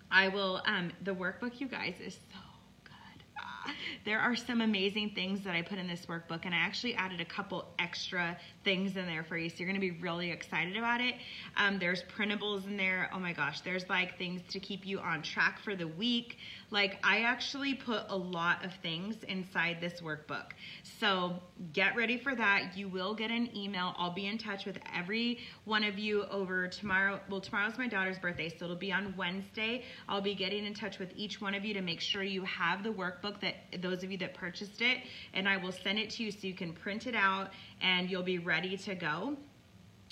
I 0.10 0.30
will, 0.30 0.62
um, 0.66 0.92
the 1.04 1.14
workbook, 1.14 1.60
you 1.60 1.68
guys, 1.68 1.96
is 2.00 2.18
there 4.06 4.20
are 4.20 4.36
some 4.36 4.62
amazing 4.62 5.12
things 5.12 5.44
that 5.44 5.56
I 5.56 5.62
put 5.62 5.78
in 5.78 5.88
this 5.88 6.06
workbook 6.06 6.42
and 6.46 6.54
I 6.54 6.58
actually 6.58 6.96
added 6.96 7.22
a 7.22 7.26
couple 7.26 7.66
extra 7.80 8.38
things 8.64 8.98
in 8.98 9.06
there 9.06 9.24
for 9.24 9.38
you. 9.38 9.50
So 9.50 9.56
you're 9.60 9.68
gonna 9.68 9.80
be 9.80 9.92
really 9.92 10.32
excited 10.32 10.78
about 10.78 11.02
it. 11.02 11.16
Um, 11.56 11.80
there's 11.80 12.04
printables 12.04 12.66
in 12.66 12.78
there. 12.78 13.10
Oh 13.14 13.20
my 13.20 13.34
gosh, 13.34 13.62
there's 13.62 13.88
like 13.90 14.18
things 14.18 14.42
to 14.50 14.60
keep 14.60 14.86
you 14.86 15.00
on 15.00 15.22
track 15.22 15.60
for 15.60 15.76
the 15.76 15.88
week. 15.88 16.38
Like 16.70 17.00
I 17.04 17.22
actually 17.22 17.74
put 17.74 18.04
a 18.10 18.18
lot 18.18 18.66
of 18.66 18.74
things 18.82 19.16
inside 19.24 19.78
this 19.80 20.02
workbook. 20.02 20.52
So 21.00 21.42
get 21.72 21.96
ready 21.96 22.18
for 22.18 22.36
that. 22.36 22.76
You 22.78 22.90
will 22.90 23.14
get 23.14 23.32
an 23.32 23.56
email. 23.56 23.96
I'll 23.98 24.14
be 24.14 24.28
in 24.28 24.38
touch 24.38 24.66
with 24.66 24.78
every 24.94 25.40
one 25.64 25.84
of 25.84 25.98
you 25.98 26.26
over 26.26 26.68
tomorrow. 26.68 27.22
Well, 27.30 27.40
tomorrow's 27.40 27.78
my 27.78 27.88
daughter's 27.88 28.20
birthday, 28.20 28.50
so 28.50 28.66
it'll 28.66 28.76
be 28.76 28.92
on 28.92 29.16
Wednesday. 29.16 29.84
I'll 30.10 30.22
be 30.22 30.36
getting 30.36 30.66
in 30.66 30.74
touch 30.74 31.00
with 31.00 31.14
each 31.16 31.40
one 31.40 31.56
of 31.56 31.64
you 31.64 31.74
to 31.74 31.82
make 31.82 32.02
sure 32.02 32.22
you 32.22 32.44
have 32.44 32.84
the 32.84 32.92
workbook 32.92 33.40
that 33.42 33.82
those 33.82 34.04
of 34.04 34.12
you 34.12 34.18
that 34.18 34.34
purchased 34.34 34.82
it, 34.82 35.00
and 35.34 35.48
I 35.48 35.58
will 35.58 35.72
send 35.72 36.00
it 36.00 36.10
to 36.12 36.24
you 36.24 36.32
so 36.32 36.40
you 36.42 36.54
can 36.54 36.74
print 36.74 37.08
it 37.08 37.16
out 37.16 37.52
and 37.82 38.10
you'll 38.10 38.24
be 38.24 38.40
ready 38.40 38.76
to 38.78 38.96
go. 38.96 39.38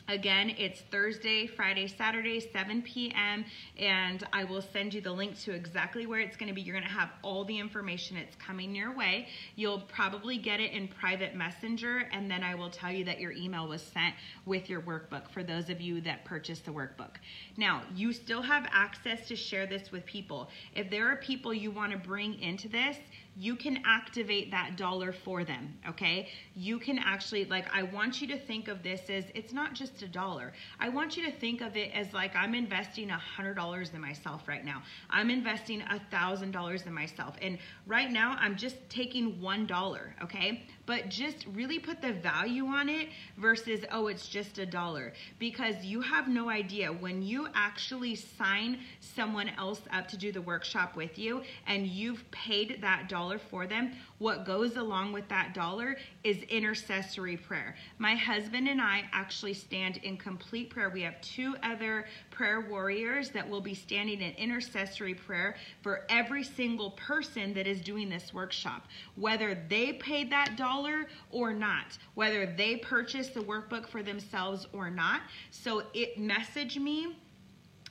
Again, 0.08 0.54
it's 0.60 0.82
Thursday, 0.92 1.48
Friday, 1.48 1.88
Saturday, 1.88 2.40
7 2.40 2.84
p.m. 2.84 3.44
And 3.80 4.24
I 4.32 4.44
will 4.44 4.62
send 4.62 4.94
you 4.94 5.02
the 5.02 5.12
link 5.12 5.40
to 5.42 5.52
exactly 5.52 6.06
where 6.06 6.20
it's 6.20 6.38
going 6.38 6.48
to 6.48 6.54
be. 6.54 6.62
You're 6.62 6.76
going 6.76 6.88
to 6.88 6.94
have 6.94 7.10
all 7.24 7.44
the 7.44 7.58
information. 7.58 8.16
It's 8.16 8.36
coming 8.36 8.76
your 8.76 8.96
way. 8.96 9.28
You'll 9.56 9.82
probably 9.82 10.38
get 10.38 10.60
it 10.60 10.74
in 10.74 10.88
private 10.88 11.34
messenger. 11.34 12.08
And 12.12 12.30
then 12.30 12.44
I 12.44 12.54
will 12.54 12.70
tell 12.70 12.92
you 12.92 13.04
that 13.06 13.20
your 13.20 13.32
email 13.32 13.68
was 13.68 13.82
sent 13.82 14.14
with 14.46 14.70
your 14.70 14.82
workbook 14.82 15.28
for 15.32 15.42
those 15.42 15.72
of 15.72 15.82
you 15.82 16.02
that 16.02 16.24
purchased 16.24 16.66
the 16.66 16.72
workbook. 16.72 17.16
Now, 17.58 17.82
you 17.96 18.14
still 18.14 18.44
have 18.44 18.68
access 18.72 19.28
to 19.30 19.36
share 19.36 19.66
this 19.66 19.92
with 19.92 20.06
people. 20.06 20.50
If 20.76 20.92
there 20.92 21.08
are 21.12 21.16
people 21.16 21.52
you 21.52 21.72
want 21.72 21.94
to 21.94 21.98
bring 21.98 22.40
into 22.42 22.70
this, 22.70 22.98
you 23.38 23.56
can 23.56 23.80
activate 23.86 24.50
that 24.52 24.78
dollar 24.78 25.12
for 25.12 25.44
them, 25.44 25.78
okay? 25.88 26.30
You 26.56 26.80
can 26.80 26.98
actually, 27.00 27.46
like, 27.46 27.66
I 27.74 27.84
want 27.84 28.22
you 28.22 28.28
to 28.28 28.38
think 28.38 28.68
of 28.70 28.82
this 28.82 29.10
as 29.10 29.26
it's 29.36 29.52
not 29.52 29.74
just 29.74 30.02
a 30.02 30.08
dollar. 30.08 30.54
I 30.80 30.88
want 30.90 31.18
you 31.18 31.26
to 31.26 31.32
think 31.32 31.62
of 31.62 31.76
it 31.76 31.92
as 31.94 32.14
like 32.14 32.36
I'm 32.36 32.56
investing 32.56 33.12
a 33.12 33.20
$100 33.38 33.94
in 33.94 34.02
myself 34.02 34.48
right 34.48 34.64
now. 34.64 34.82
I'm 35.10 35.30
investing 35.30 35.82
a 35.82 36.02
$1,000 36.12 36.88
in 36.88 36.94
myself. 36.94 37.36
And 37.42 37.58
right 37.86 38.10
now, 38.10 38.38
I'm 38.40 38.56
just 38.56 38.78
taking 38.90 39.34
$1, 39.42 40.00
okay? 40.24 40.64
But 40.86 41.10
just 41.10 41.46
really 41.54 41.80
put 41.80 42.02
the 42.02 42.14
value 42.14 42.66
on 42.66 42.90
it 42.90 43.10
versus, 43.38 43.82
oh, 43.92 44.08
it's 44.08 44.28
just 44.28 44.58
a 44.60 44.66
dollar. 44.66 45.14
Because 45.40 45.84
you 45.84 46.02
have 46.02 46.28
no 46.28 46.50
idea 46.50 46.92
when 46.92 47.22
you 47.22 47.48
actually 47.54 48.16
sign 48.16 48.80
someone 49.00 49.50
else 49.58 49.82
up 49.92 50.08
to 50.10 50.18
do 50.18 50.32
the 50.32 50.42
workshop 50.42 50.96
with 50.96 51.18
you 51.18 51.42
and 51.68 51.88
you've 51.88 52.30
paid 52.32 52.80
that 52.82 53.10
dollar 53.10 53.40
for 53.40 53.68
them, 53.68 53.94
what 54.20 54.46
goes 54.46 54.78
along 54.78 55.12
with 55.12 55.28
that 55.30 55.54
dollar 55.54 55.98
is 56.24 56.38
intercessory 56.44 57.38
prayer. 57.38 57.76
My 57.98 58.16
husband 58.16 58.68
and 58.68 58.82
I 58.82 59.04
actually 59.12 59.54
stand 59.54 59.98
in 59.98 60.18
complete 60.18 60.70
prayer. 60.70 60.90
We 60.90 61.02
have 61.02 61.20
two 61.22 61.56
other 61.64 62.06
prayer 62.36 62.62
warriors 62.62 63.30
that 63.30 63.50
will 63.50 63.62
be 63.62 63.74
standing 63.74 64.22
in 64.22 64.34
intercessory 64.34 65.14
prayer 65.14 65.56
for 65.82 66.06
every 66.10 66.44
single 66.44 66.92
person 66.92 67.54
that 67.54 67.66
is 67.66 67.80
doing 67.82 68.10
this 68.10 68.34
workshop, 68.34 68.88
whether 69.16 69.58
they 69.70 69.94
paid 69.94 70.30
that 70.30 70.58
dollar 70.58 71.06
or 71.32 71.54
not, 71.54 71.98
whether 72.16 72.46
they 72.46 72.76
purchased 72.76 73.34
the 73.34 73.40
workbook 73.40 73.88
for 73.88 74.04
themselves 74.04 74.68
or 74.74 74.90
not. 74.90 75.22
So 75.52 75.84
it 75.94 76.20
message 76.20 76.78
me 76.78 77.16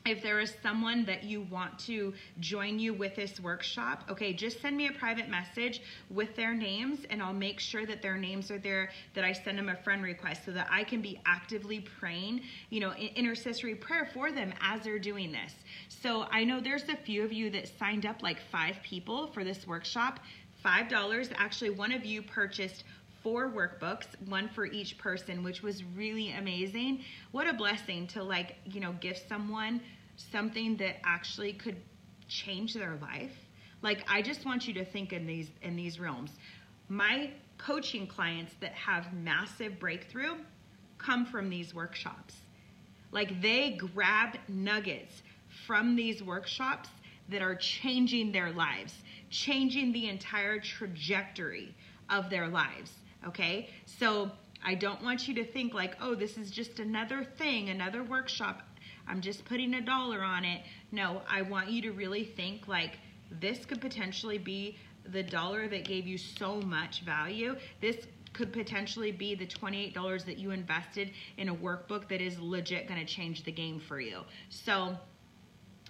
if 0.06 0.23
there 0.23 0.38
is 0.38 0.54
someone 0.62 1.06
that 1.06 1.25
you 1.25 1.40
want 1.50 1.78
to 1.78 2.12
join 2.38 2.78
you 2.78 2.92
with 2.92 3.16
this 3.16 3.40
workshop, 3.40 4.04
okay, 4.11 4.34
just 4.34 4.61
send 4.61 4.76
me 4.76 4.87
a 4.88 4.92
private 4.92 5.30
message 5.30 5.80
with 6.11 6.37
their 6.37 6.52
names 6.52 7.00
and 7.08 7.23
I'll 7.23 7.32
make 7.32 7.58
sure 7.58 7.87
that 7.87 8.02
their 8.02 8.18
names 8.18 8.50
are 8.50 8.58
there, 8.58 8.90
that 9.14 9.25
I 9.25 9.32
send 9.32 9.56
them 9.56 9.70
a 9.70 9.76
friend 9.76 10.02
request 10.02 10.44
so 10.44 10.52
that 10.52 10.68
I 10.70 10.84
can 10.84 11.00
be 11.00 11.18
actively 11.25 11.80
praying, 11.80 12.42
you 12.68 12.80
know, 12.80 12.92
intercessory 12.92 13.75
prayer 13.76 14.06
for 14.12 14.30
them 14.30 14.52
as 14.61 14.82
they're 14.82 14.99
doing 14.99 15.32
this. 15.32 15.54
So 15.88 16.26
I 16.30 16.44
know 16.44 16.61
there's 16.61 16.88
a 16.90 16.96
few 16.96 17.25
of 17.25 17.32
you 17.32 17.49
that 17.50 17.70
signed 17.78 18.04
up, 18.04 18.23
like 18.23 18.40
five 18.52 18.76
people 18.82 19.28
for 19.28 19.42
this 19.42 19.66
workshop. 19.66 20.20
$5. 20.64 21.32
Actually, 21.37 21.70
one 21.70 21.92
of 21.92 22.06
you 22.06 22.23
purchased 22.23 22.84
four 23.25 23.50
workbooks, 23.50 24.04
one 24.28 24.49
for 24.50 24.66
each 24.66 24.99
person, 24.99 25.43
which 25.43 25.62
was 25.62 25.83
really 25.83 26.31
amazing. 26.33 27.00
What 27.33 27.49
a 27.49 27.54
blessing 27.54 28.07
to 28.09 28.23
like, 28.23 28.57
you 28.66 28.81
know, 28.81 28.95
give 29.00 29.16
someone 29.28 29.81
something 30.16 30.76
that 30.76 30.97
actually 31.04 31.54
could 31.54 31.76
change 32.28 32.75
their 32.75 32.97
life. 33.00 33.33
Like 33.83 34.04
I 34.09 34.21
just 34.23 34.45
want 34.45 34.69
you 34.69 34.75
to 34.75 34.85
think 34.85 35.12
in 35.12 35.26
these 35.26 35.50
in 35.62 35.75
these 35.75 35.99
realms. 35.99 36.33
My 36.88 37.31
coaching 37.57 38.07
clients 38.07 38.54
that 38.61 38.73
have 38.73 39.12
massive 39.14 39.81
breakthrough 39.81 40.35
come 40.99 41.25
from 41.25 41.49
these 41.49 41.75
workshops. 41.75 42.35
Like 43.11 43.40
they 43.40 43.71
grab 43.73 44.37
nuggets 44.49 45.23
from 45.66 45.97
these 45.97 46.23
workshops 46.23 46.90
that 47.31 47.40
are 47.40 47.54
changing 47.54 48.33
their 48.33 48.52
lives, 48.52 48.95
changing 49.31 49.93
the 49.93 50.09
entire 50.09 50.59
trajectory 50.59 51.75
of 52.11 52.28
their 52.28 52.49
lives 52.49 52.93
okay? 53.26 53.71
So 53.87 54.31
I 54.64 54.75
don't 54.75 55.02
want 55.02 55.28
you 55.28 55.35
to 55.35 55.45
think 55.45 55.75
like, 55.75 55.97
oh, 56.00 56.14
this 56.14 56.37
is 56.37 56.50
just 56.50 56.81
another 56.81 57.25
thing, 57.25 57.69
another 57.69 58.02
workshop. 58.02 58.62
I'm 59.07 59.21
just 59.21 59.45
putting 59.45 59.75
a 59.75 59.81
dollar 59.81 60.23
on 60.23 60.45
it. 60.45 60.62
No, 60.90 61.23
I 61.28 61.43
want 61.43 61.71
you 61.71 61.83
to 61.83 61.93
really 61.93 62.25
think 62.25 62.66
like 62.66 62.99
this 63.31 63.64
could 63.66 63.81
potentially 63.81 64.38
be 64.38 64.78
the 65.12 65.23
dollar 65.23 65.69
that 65.69 65.85
gave 65.85 66.07
you 66.07 66.16
so 66.16 66.61
much 66.62 67.02
value. 67.02 67.57
This 67.81 68.07
could 68.33 68.52
potentially 68.52 69.12
be 69.12 69.35
the 69.35 69.47
$28 69.47 70.25
that 70.25 70.38
you 70.38 70.50
invested 70.50 71.11
in 71.37 71.49
a 71.49 71.54
workbook 71.54 72.09
that 72.09 72.21
is 72.21 72.38
legit 72.40 72.88
going 72.88 72.99
to 72.99 73.07
change 73.07 73.45
the 73.45 73.52
game 73.52 73.78
for 73.78 74.00
you. 74.00 74.23
So, 74.49 74.97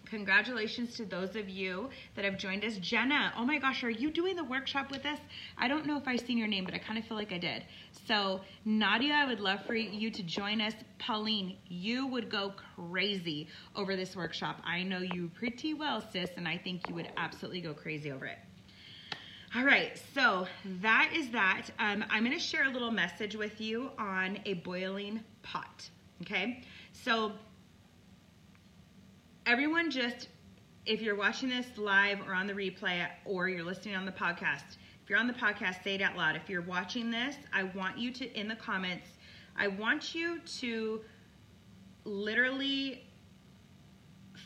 Congratulations 0.07 0.95
to 0.97 1.05
those 1.05 1.37
of 1.37 1.49
you 1.49 1.89
that 2.15 2.25
have 2.25 2.39
joined 2.39 2.65
us. 2.65 2.77
Jenna, 2.77 3.33
oh 3.37 3.45
my 3.45 3.59
gosh, 3.59 3.83
are 3.85 3.91
you 3.91 4.11
doing 4.11 4.37
the 4.37 4.45
workshop 4.45 4.91
with 4.91 5.05
us? 5.07 5.19
I 5.57 5.69
don't 5.69 5.87
know 5.87 5.97
if 5.97 6.07
I've 6.07 6.21
seen 6.21 6.39
your 6.39 6.49
name, 6.49 6.65
but 6.65 6.75
I 6.75 6.79
kind 6.79 6.99
of 6.99 7.05
feel 7.05 7.17
like 7.17 7.33
I 7.33 7.39
did. 7.39 7.65
So, 8.07 8.41
Nadia, 8.65 9.15
I 9.15 9.27
would 9.27 9.41
love 9.41 9.65
for 9.67 9.75
you 9.75 10.11
to 10.11 10.23
join 10.23 10.61
us. 10.61 10.75
Pauline, 10.99 11.57
you 11.67 12.07
would 12.07 12.31
go 12.31 12.53
crazy 12.77 13.49
over 13.75 13.97
this 13.97 14.15
workshop. 14.15 14.61
I 14.65 14.83
know 14.83 14.99
you 14.99 15.31
pretty 15.35 15.75
well, 15.75 16.03
sis, 16.13 16.31
and 16.37 16.47
I 16.47 16.59
think 16.59 16.89
you 16.89 16.95
would 16.95 17.11
absolutely 17.17 17.61
go 17.61 17.75
crazy 17.75 18.13
over 18.13 18.27
it. 18.27 18.39
All 19.57 19.65
right, 19.65 20.01
so 20.15 20.49
that 20.83 21.13
is 21.15 21.31
that. 21.31 21.67
Um, 21.79 22.05
I'm 22.11 22.25
going 22.25 22.37
to 22.37 22.43
share 22.43 22.65
a 22.65 22.71
little 22.71 22.91
message 22.91 23.37
with 23.37 23.61
you 23.61 23.93
on 23.99 24.41
a 24.47 24.55
boiling 24.55 25.21
pot. 25.43 25.89
Okay, 26.23 26.65
so 26.93 27.33
everyone 29.47 29.91
just 29.91 30.29
if 30.87 31.03
you're 31.03 31.17
watching 31.17 31.51
this 31.51 31.67
live 31.77 32.19
or 32.27 32.33
on 32.33 32.47
the 32.47 32.53
replay 32.55 33.07
or 33.27 33.47
you're 33.47 33.65
listening 33.65 33.95
on 33.95 34.07
the 34.07 34.13
podcast 34.13 34.79
if 35.03 35.11
you're 35.11 35.19
on 35.19 35.27
the 35.27 35.35
podcast 35.35 35.85
say 35.85 35.97
it 35.97 36.01
out 36.01 36.17
loud. 36.17 36.35
If 36.35 36.49
you're 36.49 36.63
watching 36.63 37.11
this 37.11 37.37
i 37.53 37.63
want 37.63 37.99
you 37.99 38.11
to 38.13 38.33
in 38.39 38.49
the 38.49 38.57
comments 38.57 39.07
i 39.55 39.69
want 39.69 40.15
you 40.15 40.41
to 40.61 41.03
literally 42.05 43.05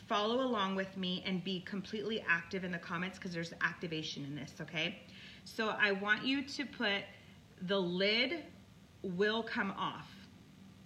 follow 0.07 0.41
along 0.41 0.75
with 0.75 0.97
me 0.97 1.23
and 1.25 1.41
be 1.45 1.61
completely 1.61 2.21
active 2.27 2.65
in 2.65 2.71
the 2.71 2.77
comments 2.77 3.17
because 3.17 3.33
there's 3.33 3.53
activation 3.61 4.25
in 4.25 4.35
this 4.35 4.53
okay? 4.59 4.99
So 5.45 5.75
i 5.79 5.93
want 5.93 6.25
you 6.25 6.41
to 6.43 6.65
put 6.65 7.03
the 7.61 7.79
lid 7.79 8.43
will 9.01 9.43
come 9.43 9.71
off 9.77 10.09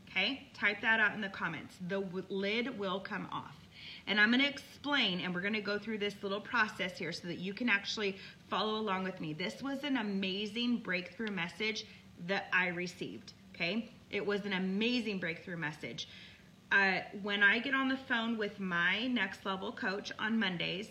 okay? 0.07 0.47
Type 0.53 0.81
that 0.81 0.99
out 0.99 1.15
in 1.15 1.21
the 1.21 1.29
comments. 1.29 1.77
The 1.87 2.03
lid 2.29 2.77
will 2.77 2.99
come 2.99 3.27
off 3.31 3.62
and 4.07 4.19
I'm 4.19 4.29
going 4.29 4.41
to 4.41 4.49
explain, 4.49 5.21
and 5.21 5.33
we're 5.33 5.41
going 5.41 5.53
to 5.53 5.61
go 5.61 5.79
through 5.79 5.99
this 5.99 6.15
little 6.21 6.41
process 6.41 6.97
here 6.97 7.11
so 7.11 7.27
that 7.27 7.39
you 7.39 7.53
can 7.53 7.69
actually 7.69 8.17
follow 8.49 8.75
along 8.75 9.03
with 9.03 9.21
me. 9.21 9.33
This 9.33 9.61
was 9.61 9.83
an 9.83 9.97
amazing 9.97 10.77
breakthrough 10.77 11.31
message 11.31 11.85
that 12.27 12.47
I 12.51 12.67
received. 12.67 13.33
Okay, 13.55 13.91
it 14.09 14.25
was 14.25 14.45
an 14.45 14.53
amazing 14.53 15.19
breakthrough 15.19 15.57
message. 15.57 16.07
Uh, 16.71 16.99
when 17.21 17.43
I 17.43 17.59
get 17.59 17.75
on 17.75 17.87
the 17.87 17.97
phone 17.97 18.37
with 18.37 18.59
my 18.59 19.07
next 19.07 19.45
level 19.45 19.71
coach 19.71 20.11
on 20.17 20.39
Mondays, 20.39 20.89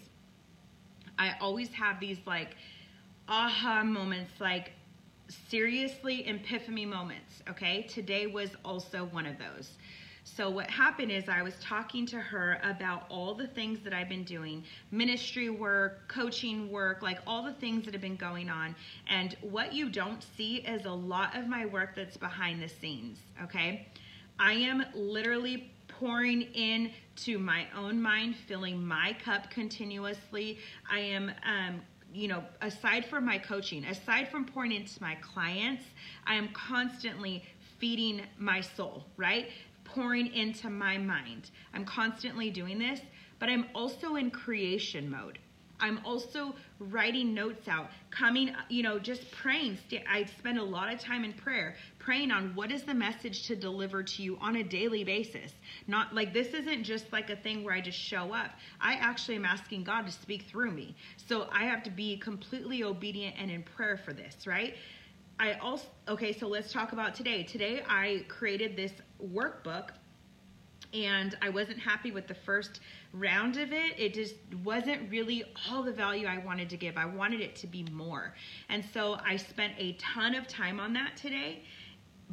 I 1.19 1.35
always 1.41 1.71
have 1.73 1.99
these 2.01 2.19
like 2.25 2.57
aha 3.29 3.83
moments, 3.83 4.33
like 4.41 4.73
seriously 5.49 6.27
epiphany 6.29 6.87
moments. 6.87 7.43
Okay, 7.51 7.83
today 7.83 8.27
was 8.27 8.51
also 8.65 9.05
one 9.07 9.27
of 9.27 9.37
those. 9.39 9.73
So 10.25 10.49
what 10.49 10.71
happened 10.71 11.11
is 11.11 11.29
I 11.29 11.43
was 11.43 11.55
talking 11.61 12.07
to 12.07 12.19
her 12.19 12.61
about 12.63 13.05
all 13.09 13.35
the 13.35 13.47
things 13.47 13.81
that 13.81 13.93
I've 13.93 14.09
been 14.09 14.25
doing, 14.25 14.65
ministry 14.91 15.51
work, 15.51 16.09
coaching 16.09 16.71
work, 16.71 17.03
like 17.03 17.19
all 17.27 17.43
the 17.43 17.53
things 17.55 17.85
that 17.85 17.95
have 17.95 18.01
been 18.01 18.17
going 18.17 18.49
on. 18.49 18.75
And 19.09 19.37
what 19.43 19.73
you 19.73 19.91
don't 19.91 20.25
see 20.37 20.57
is 20.59 20.87
a 20.87 20.93
lot 20.93 21.37
of 21.37 21.49
my 21.49 21.67
work 21.67 21.97
that's 21.97 22.17
behind 22.17 22.63
the 22.63 22.69
scenes, 22.69 23.19
okay? 23.43 23.89
I 24.39 24.53
am 24.55 24.85
literally 24.95 25.71
pouring 25.89 26.43
in 26.55 26.93
to 27.15 27.39
my 27.39 27.67
own 27.77 28.01
mind, 28.01 28.37
filling 28.49 28.85
my 28.85 29.17
cup 29.25 29.51
continuously. 29.51 30.59
I 30.91 31.01
am 31.01 31.33
um, 31.45 31.83
you 32.15 32.29
know, 32.29 32.45
aside 32.61 33.05
from 33.07 33.25
my 33.25 33.39
coaching, 33.39 33.85
aside 33.85 34.29
from 34.29 34.45
pouring 34.45 34.73
into 34.73 35.01
my 35.01 35.15
clients, 35.17 35.85
I 36.27 36.35
am 36.35 36.49
constantly 36.49 37.43
feeding 37.79 38.23
my 38.39 38.61
soul, 38.61 39.05
right? 39.17 39.49
Pouring 39.95 40.33
into 40.35 40.71
my 40.71 40.99
mind. 40.99 41.51
I'm 41.75 41.85
constantly 41.85 42.51
doing 42.51 42.79
this, 42.79 43.01
but 43.39 43.49
I'm 43.49 43.67
also 43.75 44.17
in 44.17 44.31
creation 44.31 45.11
mode. 45.11 45.39
I'm 45.83 46.01
also 46.05 46.55
writing 46.79 47.35
notes 47.35 47.67
out, 47.67 47.91
coming, 48.11 48.55
you 48.69 48.85
know, 48.85 49.01
just 49.01 49.29
praying. 49.33 49.79
I 50.09 50.25
spend 50.39 50.59
a 50.59 50.63
lot 50.63 50.93
of 50.95 51.01
time 51.01 51.25
in 51.25 51.33
prayer, 51.33 51.75
praying 51.99 52.31
on 52.31 52.55
what 52.55 52.71
is 52.71 52.85
the 52.85 52.95
message 52.95 53.49
to 53.49 53.57
deliver 53.57 54.05
to 54.05 54.23
you 54.23 54.39
on 54.41 54.57
a 54.57 54.63
daily 54.63 55.03
basis. 55.03 55.53
Not 55.89 56.15
like 56.15 56.33
this 56.33 56.55
isn't 56.55 56.85
just 56.85 57.13
like 57.13 57.31
a 57.31 57.37
thing 57.37 57.65
where 57.65 57.75
I 57.75 57.81
just 57.81 57.99
show 57.99 58.33
up. 58.33 58.53
I 58.81 58.95
actually 58.95 59.35
am 59.35 59.45
asking 59.45 59.83
God 59.83 60.07
to 60.07 60.13
speak 60.13 60.45
through 60.45 60.71
me. 60.71 60.95
So 61.27 61.49
I 61.53 61.65
have 61.65 61.83
to 61.83 61.91
be 61.91 62.17
completely 62.17 62.85
obedient 62.85 63.35
and 63.37 63.51
in 63.51 63.65
prayer 63.65 63.97
for 63.97 64.13
this, 64.13 64.47
right? 64.47 64.75
I 65.39 65.55
also, 65.55 65.87
okay, 66.09 66.33
so 66.33 66.47
let's 66.47 66.73
talk 66.73 66.93
about 66.93 67.15
today. 67.15 67.43
Today 67.43 67.83
I 67.89 68.25
created 68.29 68.77
this 68.77 68.93
workbook 69.23 69.91
and 70.95 71.37
I 71.41 71.49
wasn't 71.49 71.79
happy 71.79 72.11
with 72.11 72.27
the 72.27 72.35
first 72.35 72.81
round 73.13 73.57
of 73.57 73.73
it. 73.73 73.99
It 73.99 74.15
just 74.15 74.35
wasn't 74.63 75.11
really 75.11 75.45
all 75.69 75.83
the 75.83 75.93
value 75.93 76.27
I 76.27 76.39
wanted 76.39 76.69
to 76.71 76.77
give. 76.77 76.97
I 76.97 77.07
wanted 77.07 77.41
it 77.41 77.57
to 77.57 77.67
be 77.67 77.85
more. 77.85 78.35
And 78.69 78.85
so 78.93 79.19
I 79.27 79.37
spent 79.37 79.73
a 79.79 79.95
ton 79.95 80.35
of 80.35 80.47
time 80.47 80.79
on 80.79 80.93
that 80.95 81.17
today. 81.17 81.63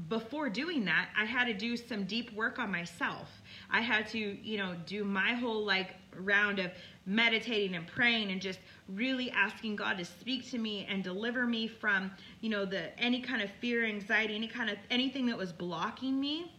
Before 0.08 0.50
doing 0.50 0.86
that, 0.86 1.10
I 1.18 1.26
had 1.26 1.46
to 1.46 1.54
do 1.54 1.76
some 1.76 2.06
deep 2.06 2.34
work 2.34 2.60
on 2.60 2.72
myself. 2.72 3.30
I 3.72 3.82
had 3.82 4.08
to, 4.10 4.20
you 4.20 4.58
know, 4.58 4.76
do 4.86 5.04
my 5.04 5.34
whole 5.34 5.66
like 5.66 5.96
round 6.16 6.60
of 6.60 6.72
meditating 7.06 7.76
and 7.76 7.88
praying 7.88 8.32
and 8.32 8.42
just 8.42 8.60
really 8.88 9.32
asking 9.32 9.76
God 9.76 9.98
to 9.98 10.06
speak 10.06 10.50
to 10.52 10.58
me 10.58 10.86
and 10.90 11.04
deliver 11.04 11.46
me 11.46 11.68
from, 11.68 12.12
you 12.42 12.50
know, 12.50 12.66
the 12.66 12.98
any 13.00 13.22
kind 13.22 13.42
of 13.42 13.50
fear, 13.60 13.86
anxiety, 13.86 14.36
any 14.36 14.48
kind 14.48 14.70
of 14.70 14.78
anything 14.90 15.26
that 15.28 15.38
was 15.38 15.52
blocking 15.52 16.20
me 16.20 16.52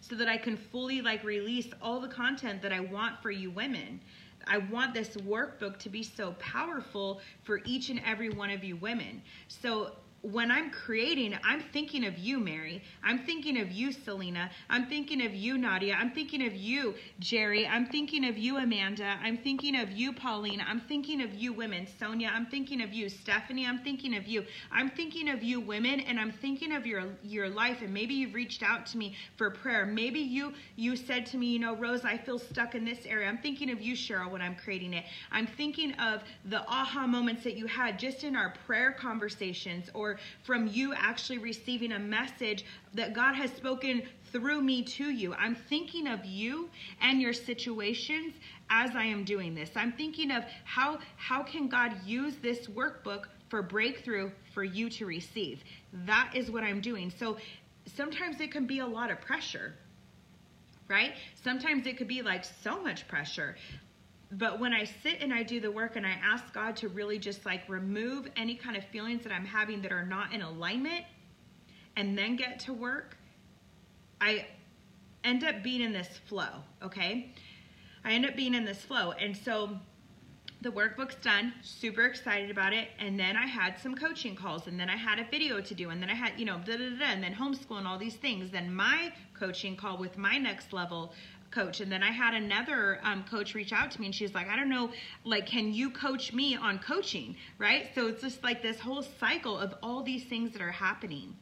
so 0.00 0.14
that 0.14 0.28
I 0.28 0.36
can 0.36 0.56
fully 0.56 1.00
like 1.00 1.24
release 1.24 1.68
all 1.82 2.00
the 2.00 2.08
content 2.08 2.62
that 2.62 2.72
I 2.72 2.80
want 2.80 3.20
for 3.20 3.30
you 3.30 3.50
women. 3.50 4.00
I 4.46 4.58
want 4.58 4.94
this 4.94 5.16
workbook 5.16 5.78
to 5.80 5.88
be 5.88 6.02
so 6.02 6.32
powerful 6.38 7.20
for 7.42 7.60
each 7.64 7.90
and 7.90 8.00
every 8.04 8.30
one 8.30 8.50
of 8.50 8.62
you 8.62 8.76
women. 8.76 9.22
So 9.48 9.92
when 10.32 10.50
I'm 10.50 10.70
creating, 10.70 11.38
I'm 11.44 11.60
thinking 11.60 12.04
of 12.04 12.18
you, 12.18 12.40
Mary. 12.40 12.82
I'm 13.04 13.20
thinking 13.20 13.60
of 13.60 13.70
you, 13.70 13.92
Selena. 13.92 14.50
I'm 14.68 14.86
thinking 14.86 15.24
of 15.24 15.32
you, 15.32 15.56
Nadia. 15.56 15.96
I'm 15.98 16.10
thinking 16.10 16.44
of 16.44 16.54
you, 16.54 16.94
Jerry. 17.20 17.64
I'm 17.66 17.86
thinking 17.86 18.26
of 18.26 18.36
you, 18.36 18.56
Amanda. 18.56 19.18
I'm 19.22 19.36
thinking 19.36 19.76
of 19.76 19.92
you, 19.92 20.12
Pauline. 20.12 20.60
I'm 20.66 20.80
thinking 20.80 21.22
of 21.22 21.32
you, 21.34 21.52
women. 21.52 21.86
Sonia, 21.98 22.30
I'm 22.34 22.46
thinking 22.46 22.82
of 22.82 22.92
you. 22.92 23.08
Stephanie, 23.08 23.66
I'm 23.66 23.78
thinking 23.78 24.16
of 24.16 24.26
you. 24.26 24.44
I'm 24.72 24.90
thinking 24.90 25.28
of 25.28 25.44
you, 25.44 25.60
women, 25.60 26.00
and 26.00 26.18
I'm 26.18 26.32
thinking 26.32 26.72
of 26.72 26.86
your 26.86 27.04
your 27.22 27.48
life. 27.48 27.82
And 27.82 27.94
maybe 27.94 28.14
you've 28.14 28.34
reached 28.34 28.64
out 28.64 28.84
to 28.86 28.98
me 28.98 29.14
for 29.36 29.50
prayer. 29.50 29.86
Maybe 29.86 30.18
you 30.18 30.54
you 30.74 30.96
said 30.96 31.26
to 31.26 31.36
me, 31.36 31.46
you 31.46 31.60
know, 31.60 31.76
Rose, 31.76 32.04
I 32.04 32.18
feel 32.18 32.40
stuck 32.40 32.74
in 32.74 32.84
this 32.84 33.06
area. 33.06 33.28
I'm 33.28 33.38
thinking 33.38 33.70
of 33.70 33.80
you, 33.80 33.94
Cheryl, 33.94 34.32
when 34.32 34.42
I'm 34.42 34.56
creating 34.56 34.92
it. 34.92 35.04
I'm 35.30 35.46
thinking 35.46 35.92
of 35.94 36.24
the 36.46 36.62
aha 36.68 37.06
moments 37.06 37.44
that 37.44 37.56
you 37.56 37.66
had 37.66 37.96
just 37.96 38.24
in 38.24 38.34
our 38.34 38.54
prayer 38.66 38.90
conversations 38.90 39.88
or 39.94 40.15
from 40.42 40.66
you 40.66 40.94
actually 40.94 41.38
receiving 41.38 41.92
a 41.92 41.98
message 41.98 42.64
that 42.94 43.14
God 43.14 43.34
has 43.34 43.50
spoken 43.52 44.02
through 44.32 44.60
me 44.60 44.82
to 44.82 45.10
you. 45.10 45.34
I'm 45.34 45.54
thinking 45.54 46.06
of 46.06 46.24
you 46.24 46.68
and 47.00 47.20
your 47.20 47.32
situations 47.32 48.34
as 48.70 48.90
I 48.94 49.04
am 49.04 49.24
doing 49.24 49.54
this. 49.54 49.70
I'm 49.76 49.92
thinking 49.92 50.30
of 50.30 50.44
how 50.64 50.98
how 51.16 51.42
can 51.42 51.68
God 51.68 51.92
use 52.04 52.36
this 52.42 52.66
workbook 52.66 53.24
for 53.48 53.62
breakthrough 53.62 54.30
for 54.52 54.64
you 54.64 54.90
to 54.90 55.06
receive. 55.06 55.62
That 56.04 56.32
is 56.34 56.50
what 56.50 56.64
I'm 56.64 56.80
doing. 56.80 57.12
So 57.16 57.36
sometimes 57.94 58.40
it 58.40 58.50
can 58.50 58.66
be 58.66 58.80
a 58.80 58.86
lot 58.86 59.10
of 59.10 59.20
pressure. 59.20 59.74
Right? 60.88 61.14
Sometimes 61.42 61.86
it 61.86 61.96
could 61.96 62.06
be 62.06 62.22
like 62.22 62.44
so 62.62 62.80
much 62.80 63.08
pressure 63.08 63.56
but 64.32 64.58
when 64.58 64.72
I 64.72 64.84
sit 64.84 65.20
and 65.20 65.32
I 65.32 65.42
do 65.42 65.60
the 65.60 65.70
work 65.70 65.96
and 65.96 66.04
I 66.04 66.14
ask 66.22 66.52
God 66.52 66.76
to 66.76 66.88
really 66.88 67.18
just 67.18 67.46
like 67.46 67.68
remove 67.68 68.28
any 68.36 68.54
kind 68.54 68.76
of 68.76 68.84
feelings 68.84 69.22
that 69.22 69.32
I'm 69.32 69.44
having 69.44 69.82
that 69.82 69.92
are 69.92 70.04
not 70.04 70.32
in 70.32 70.42
alignment 70.42 71.04
and 71.96 72.18
then 72.18 72.36
get 72.36 72.58
to 72.60 72.72
work, 72.72 73.16
I 74.20 74.46
end 75.22 75.44
up 75.44 75.62
being 75.62 75.80
in 75.80 75.92
this 75.92 76.08
flow, 76.26 76.48
okay? 76.82 77.32
I 78.04 78.12
end 78.12 78.26
up 78.26 78.36
being 78.36 78.54
in 78.54 78.64
this 78.64 78.78
flow. 78.82 79.12
And 79.12 79.36
so 79.36 79.78
the 80.62 80.70
workbook's 80.70 81.16
done, 81.16 81.52
super 81.62 82.06
excited 82.06 82.50
about 82.50 82.72
it. 82.72 82.88
And 82.98 83.18
then 83.18 83.36
I 83.36 83.46
had 83.46 83.78
some 83.78 83.94
coaching 83.94 84.34
calls, 84.34 84.66
and 84.66 84.78
then 84.78 84.88
I 84.88 84.96
had 84.96 85.18
a 85.18 85.24
video 85.30 85.60
to 85.60 85.74
do, 85.74 85.90
and 85.90 86.02
then 86.02 86.10
I 86.10 86.14
had, 86.14 86.32
you 86.38 86.44
know, 86.44 86.58
da 86.64 86.76
da 86.76 86.90
da, 86.98 87.04
and 87.06 87.22
then 87.22 87.34
homeschool 87.34 87.78
and 87.78 87.86
all 87.86 87.98
these 87.98 88.16
things. 88.16 88.50
Then 88.50 88.74
my 88.74 89.12
coaching 89.34 89.76
call 89.76 89.98
with 89.98 90.16
my 90.16 90.38
next 90.38 90.72
level 90.72 91.12
coach. 91.50 91.80
And 91.80 91.90
then 91.90 92.02
i 92.02 92.10
had 92.10 92.34
another 92.34 92.98
um, 93.02 93.24
coach 93.24 93.54
reach 93.54 93.72
out 93.72 93.90
to 93.92 94.00
me 94.00 94.06
and 94.06 94.14
she's 94.14 94.34
like 94.34 94.48
i 94.48 94.56
don't 94.56 94.68
know 94.68 94.90
like 95.24 95.46
can 95.46 95.72
you 95.72 95.90
coach 95.90 96.32
me 96.32 96.56
on 96.56 96.78
coaching? 96.78 97.36
Right? 97.58 97.90
So 97.94 98.08
it's 98.08 98.22
just 98.22 98.42
like 98.42 98.62
this 98.62 98.78
whole 98.78 99.02
cycle 99.02 99.58
of 99.58 99.74
all 99.82 100.02
these 100.02 100.24
things 100.24 100.52
that 100.52 100.62
are 100.62 100.72
happening. 100.72 101.36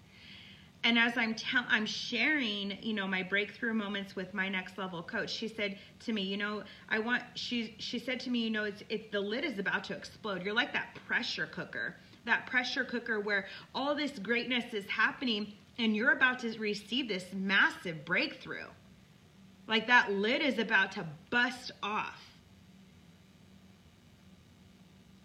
And 0.82 0.98
as 0.98 1.16
i'm 1.16 1.34
tell 1.34 1.64
i'm 1.68 1.86
sharing 1.86 2.76
you 2.82 2.92
know 2.92 3.06
my 3.06 3.22
breakthrough 3.22 3.72
moments 3.72 4.14
with 4.14 4.34
my 4.34 4.48
next 4.48 4.76
level 4.76 5.02
coach 5.02 5.30
she 5.30 5.48
said 5.48 5.78
to 6.00 6.12
me 6.12 6.20
you 6.22 6.36
know 6.36 6.62
i 6.90 6.98
want 6.98 7.22
she 7.34 7.74
she 7.78 7.98
said 7.98 8.20
to 8.20 8.30
me 8.30 8.40
you 8.40 8.50
know 8.50 8.64
it's 8.64 8.82
it 8.90 9.10
the 9.10 9.20
lid 9.20 9.44
is 9.44 9.58
about 9.58 9.84
to 9.84 9.94
explode. 9.94 10.42
You're 10.42 10.54
like 10.54 10.74
that 10.74 10.94
pressure 11.06 11.46
cooker 11.46 11.96
that 12.24 12.46
pressure 12.46 12.84
cooker 12.84 13.20
where 13.20 13.46
all 13.74 13.94
this 13.94 14.18
greatness 14.18 14.72
is 14.72 14.86
happening 14.86 15.52
and 15.78 15.96
you're 15.96 16.12
about 16.12 16.38
to 16.40 16.58
receive 16.58 17.08
this 17.08 17.24
massive 17.32 18.04
breakthrough 18.04 18.66
like 19.66 19.86
that 19.86 20.12
lid 20.12 20.42
is 20.42 20.58
about 20.58 20.92
to 20.92 21.06
bust 21.30 21.72
off. 21.82 22.20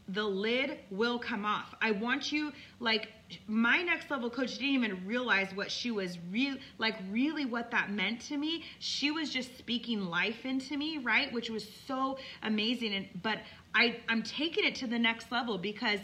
The 0.08 0.24
lid 0.24 0.80
will 0.90 1.20
come 1.20 1.46
off. 1.46 1.76
I 1.82 1.92
want 1.92 2.32
you, 2.32 2.52
like, 2.80 3.10
my 3.48 3.82
next 3.84 4.10
level 4.10 4.30
coach 4.30 4.58
didn't 4.58 4.70
even 4.74 5.06
realize 5.06 5.54
what 5.54 5.70
she 5.72 5.92
was 5.92 6.18
real 6.32 6.56
like 6.80 6.96
really 7.12 7.46
what 7.46 7.70
that 7.72 7.92
meant 7.92 8.20
to 8.22 8.38
me 8.38 8.64
she 8.80 9.12
was 9.12 9.30
just 9.30 9.56
speaking 9.58 10.02
life 10.06 10.46
into 10.46 10.78
me 10.78 10.98
right 10.98 11.32
which 11.32 11.50
was 11.50 11.68
so 11.88 12.18
amazing 12.44 12.94
and 12.96 13.08
but 13.22 13.40
i 13.76 13.98
i'm 14.08 14.24
taking 14.24 14.66
it 14.66 14.74
to 14.74 14.88
the 14.88 14.98
next 14.98 15.32
level 15.32 15.58
because 15.58 16.00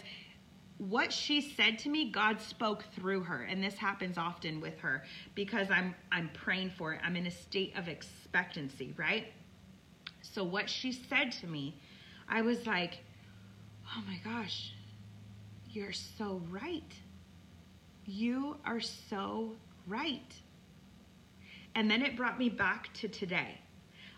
what 0.77 1.11
she 1.11 1.41
said 1.41 1.79
to 1.79 1.89
me 1.89 2.11
god 2.11 2.41
spoke 2.41 2.83
through 2.95 3.21
her. 3.21 3.43
And 3.43 3.63
this 3.63 3.75
happens 3.75 4.17
often 4.17 4.59
with 4.59 4.77
her 4.79 5.03
because 5.33 5.69
i'm 5.71 5.95
i'm 6.11 6.29
praying 6.33 6.71
for 6.77 6.93
it. 6.93 7.01
I'm 7.03 7.15
in 7.15 7.27
a 7.27 7.31
state 7.31 7.77
of 7.77 7.87
expectancy 7.87 8.93
right? 8.97 9.27
So 10.21 10.43
what 10.43 10.69
she 10.69 10.91
said 10.91 11.31
to 11.41 11.47
me 11.47 11.79
i 12.27 12.41
was 12.41 12.65
like 12.65 12.99
oh 13.95 14.03
my 14.07 14.19
gosh 14.23 14.73
you're 15.75 15.91
so 15.91 16.41
right. 16.49 16.93
You 18.05 18.55
are 18.65 18.79
so 18.79 19.51
right. 19.87 20.33
And 21.75 21.91
then 21.91 22.01
it 22.01 22.15
brought 22.15 22.39
me 22.39 22.47
back 22.47 22.93
to 22.93 23.09
today 23.09 23.59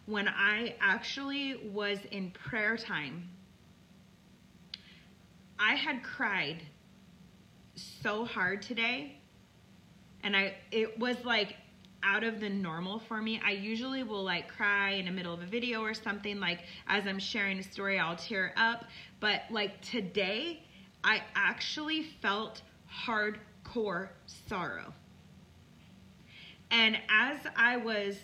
when 0.05 0.27
i 0.27 0.75
actually 0.79 1.69
was 1.73 1.97
in 2.11 2.31
prayer 2.31 2.77
time 2.77 3.27
I 5.59 5.75
had 5.75 6.03
cried 6.03 6.63
so 7.75 8.25
hard 8.25 8.61
today 8.61 9.19
and 10.23 10.35
I 10.35 10.55
it 10.71 10.97
was 10.99 11.17
like 11.23 11.55
out 12.03 12.23
of 12.23 12.39
the 12.39 12.49
normal 12.49 12.99
for 12.99 13.21
me. 13.21 13.41
I 13.43 13.51
usually 13.51 14.03
will 14.03 14.23
like 14.23 14.47
cry 14.47 14.91
in 14.91 15.05
the 15.05 15.11
middle 15.11 15.33
of 15.33 15.41
a 15.41 15.45
video 15.45 15.81
or 15.81 15.93
something 15.93 16.39
like 16.39 16.59
as 16.87 17.07
I'm 17.07 17.19
sharing 17.19 17.59
a 17.59 17.63
story 17.63 17.99
I'll 17.99 18.15
tear 18.15 18.53
up, 18.55 18.85
but 19.19 19.41
like 19.49 19.81
today 19.81 20.63
I 21.03 21.21
actually 21.35 22.03
felt 22.03 22.61
hardcore 23.05 24.09
sorrow. 24.25 24.93
And 26.69 26.97
as 27.09 27.39
I 27.55 27.77
was 27.77 28.17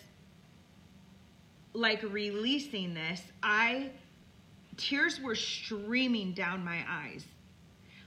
like 1.72 2.02
releasing 2.02 2.94
this, 2.94 3.22
I 3.42 3.90
tears 4.76 5.20
were 5.20 5.34
streaming 5.34 6.32
down 6.32 6.64
my 6.64 6.84
eyes 6.88 7.24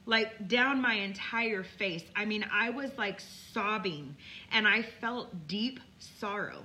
like 0.08 0.48
down 0.48 0.82
my 0.82 0.94
entire 0.94 1.64
face. 1.64 2.04
I 2.16 2.26
mean, 2.26 2.46
I 2.52 2.72
was 2.72 2.90
like 2.98 3.20
sobbing 3.52 4.16
and 4.52 4.68
I 4.68 4.82
felt 4.82 5.48
deep 5.48 5.80
sorrow. 6.00 6.64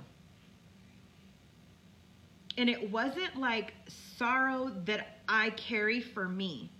And 2.57 2.69
it 2.69 2.89
wasn't 2.89 3.35
like 3.37 3.73
sorrow 4.17 4.71
that 4.85 5.19
I 5.27 5.49
carry 5.51 5.99
for 5.99 6.27
me. 6.27 6.71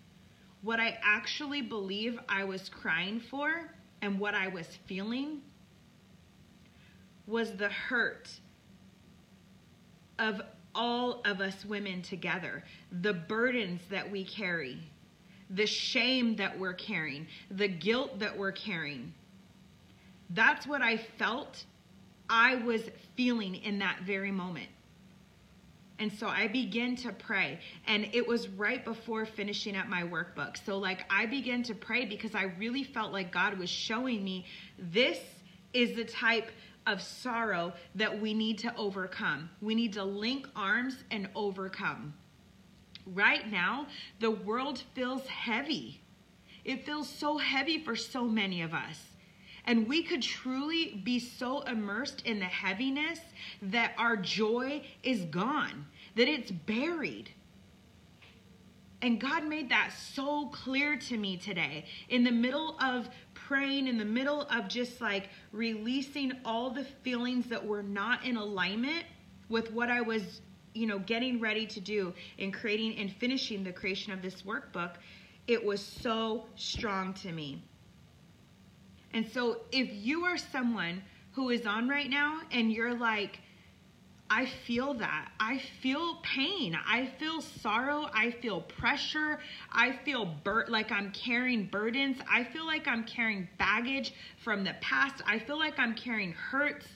What 0.62 0.80
I 0.80 0.98
actually 1.04 1.62
believe 1.62 2.18
I 2.30 2.46
was 2.46 2.70
crying 2.70 3.20
for 3.20 3.70
and 4.02 4.18
what 4.18 4.34
I 4.34 4.48
was 4.48 4.68
feeling 4.88 5.42
was 7.28 7.52
the 7.54 7.70
hurt 7.70 8.30
of 10.18 10.42
all 10.76 11.22
of 11.26 11.42
us 11.42 11.66
women 11.66 12.02
together, 12.02 12.64
the 13.02 13.14
burdens 13.14 13.82
that 13.90 14.10
we 14.10 14.24
carry, 14.24 14.78
the 15.50 15.66
shame 15.66 16.36
that 16.38 16.58
we're 16.58 16.74
carrying, 16.74 17.28
the 17.52 17.68
guilt 17.68 18.20
that 18.20 18.38
we're 18.38 18.52
carrying. 18.52 19.14
That's 20.32 20.66
what 20.66 20.82
I 20.82 20.98
felt 20.98 21.66
I 22.30 22.56
was 22.56 22.82
feeling 23.16 23.56
in 23.56 23.80
that 23.80 24.00
very 24.04 24.32
moment. 24.32 24.70
And 26.00 26.12
so 26.12 26.28
I 26.28 26.48
began 26.48 26.96
to 26.98 27.12
pray. 27.12 27.60
And 27.86 28.10
it 28.14 28.28
was 28.28 28.50
right 28.50 28.84
before 28.84 29.26
finishing 29.26 29.78
up 29.78 29.88
my 29.88 30.02
workbook. 30.02 30.58
So, 30.66 30.78
like, 30.78 31.06
I 31.10 31.28
began 31.28 31.64
to 31.64 31.76
pray 31.76 32.06
because 32.06 32.34
I 32.34 32.44
really 32.58 32.84
felt 32.84 33.14
like 33.14 33.32
God 33.32 33.58
was 33.58 33.70
showing 33.70 34.24
me 34.24 34.46
this 34.78 35.20
is 35.74 35.96
the 35.96 36.04
type 36.04 36.50
of 36.86 37.02
sorrow 37.02 37.74
that 37.96 38.22
we 38.22 38.34
need 38.34 38.58
to 38.60 38.76
overcome. 38.76 39.50
We 39.62 39.76
need 39.76 39.94
to 39.94 40.04
link 40.04 40.48
arms 40.56 40.98
and 41.12 41.30
overcome. 41.36 42.14
Right 43.06 43.50
now, 43.52 43.88
the 44.20 44.32
world 44.32 44.84
feels 44.94 45.28
heavy. 45.28 46.02
It 46.64 46.86
feels 46.86 47.10
so 47.10 47.38
heavy 47.38 47.84
for 47.84 47.96
so 47.96 48.26
many 48.26 48.62
of 48.62 48.74
us. 48.74 49.00
And 49.66 49.88
we 49.88 50.04
could 50.04 50.22
truly 50.22 51.02
be 51.04 51.20
so 51.20 51.62
immersed 51.62 52.22
in 52.26 52.40
the 52.40 52.46
heaviness 52.46 53.20
that 53.62 53.94
our 53.98 54.18
joy 54.18 54.84
is 55.04 55.22
gone, 55.26 55.86
that 56.16 56.28
it's 56.28 56.52
buried. 56.52 57.30
And 59.02 59.20
God 59.20 59.46
made 59.46 59.70
that 59.70 59.92
so 59.92 60.48
clear 60.48 60.98
to 60.98 61.18
me 61.18 61.36
today. 61.36 61.86
In 62.08 62.24
the 62.24 62.32
middle 62.32 62.78
of 62.80 63.10
praying, 63.48 63.88
in 63.88 63.98
the 63.98 64.06
middle 64.06 64.42
of 64.44 64.68
just 64.68 65.02
like 65.02 65.30
releasing 65.52 66.34
all 66.46 66.70
the 66.70 66.84
feelings 67.04 67.48
that 67.48 67.66
were 67.66 67.84
not 67.84 68.26
in 68.26 68.38
alignment 68.38 69.06
with 69.50 69.72
what 69.72 69.90
I 69.90 70.02
was, 70.02 70.42
you 70.74 70.88
know, 70.88 71.00
getting 71.00 71.40
ready 71.40 71.66
to 71.68 71.80
do 71.80 72.14
in 72.38 72.52
creating 72.52 72.98
and 72.98 73.12
finishing 73.12 73.64
the 73.64 73.72
creation 73.72 74.14
of 74.14 74.22
this 74.22 74.42
workbook, 74.44 74.96
it 75.48 75.64
was 75.64 75.82
so 75.82 76.46
strong 76.56 77.14
to 77.16 77.32
me. 77.32 77.62
And 79.14 79.28
so 79.28 79.62
if 79.72 79.90
you 79.92 80.26
are 80.26 80.38
someone 80.38 81.04
who 81.34 81.50
is 81.50 81.66
on 81.66 81.88
right 81.88 82.10
now 82.10 82.42
and 82.52 82.72
you're 82.72 82.98
like, 82.98 83.40
I 84.36 84.48
feel 84.48 84.96
that. 84.96 85.32
I 85.40 85.60
feel 85.60 86.16
pain. 86.24 86.76
I 86.88 87.06
feel 87.20 87.40
sorrow. 87.40 88.10
I 88.16 88.32
feel 88.32 88.62
pressure. 88.62 89.38
I 89.72 89.92
feel 89.92 90.26
bur- 90.26 90.66
like 90.70 90.92
I'm 90.92 91.12
carrying 91.12 91.68
burdens. 91.68 92.18
I 92.28 92.44
feel 92.44 92.66
like 92.66 92.88
I'm 92.88 93.04
carrying 93.04 93.48
baggage 93.60 94.16
from 94.44 94.64
the 94.64 94.74
past. 94.82 95.22
I 95.28 95.38
feel 95.38 95.60
like 95.60 95.78
I'm 95.78 95.94
carrying 95.94 96.32
hurts 96.32 96.88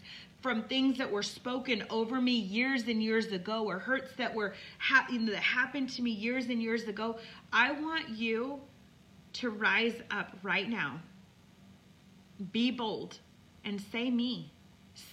from 0.42 0.64
things 0.64 0.98
that 0.98 1.12
were 1.12 1.22
spoken 1.22 1.84
over 1.92 2.20
me 2.20 2.32
years 2.32 2.88
and 2.88 3.04
years 3.04 3.28
ago 3.28 3.66
or 3.66 3.78
hurts 3.78 4.16
that 4.18 4.34
were 4.34 4.56
ha- 4.80 5.06
that 5.08 5.36
happened 5.36 5.92
to 5.92 6.02
me 6.02 6.10
years 6.10 6.48
and 6.48 6.60
years 6.60 6.88
ago. 6.88 7.20
I 7.54 7.72
want 7.72 8.10
you 8.10 8.60
to 9.34 9.52
rise 9.52 10.02
up 10.10 10.32
right 10.42 10.68
now. 10.68 11.00
Be 12.52 12.72
bold 12.72 13.20
and 13.64 13.80
say 13.92 14.10
me. 14.10 14.52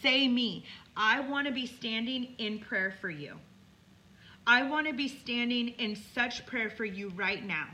Say 0.03 0.27
me. 0.27 0.65
I 0.97 1.21
want 1.21 1.47
to 1.47 1.53
be 1.53 1.67
standing 1.67 2.35
in 2.39 2.59
prayer 2.61 2.95
for 3.01 3.11
you. 3.11 3.37
I 4.47 4.63
want 4.63 4.87
to 4.87 4.93
be 4.93 5.09
standing 5.09 5.69
in 5.69 5.97
such 6.15 6.45
prayer 6.47 6.71
for 6.71 6.85
you 6.85 7.11
right 7.11 7.45
now. 7.45 7.69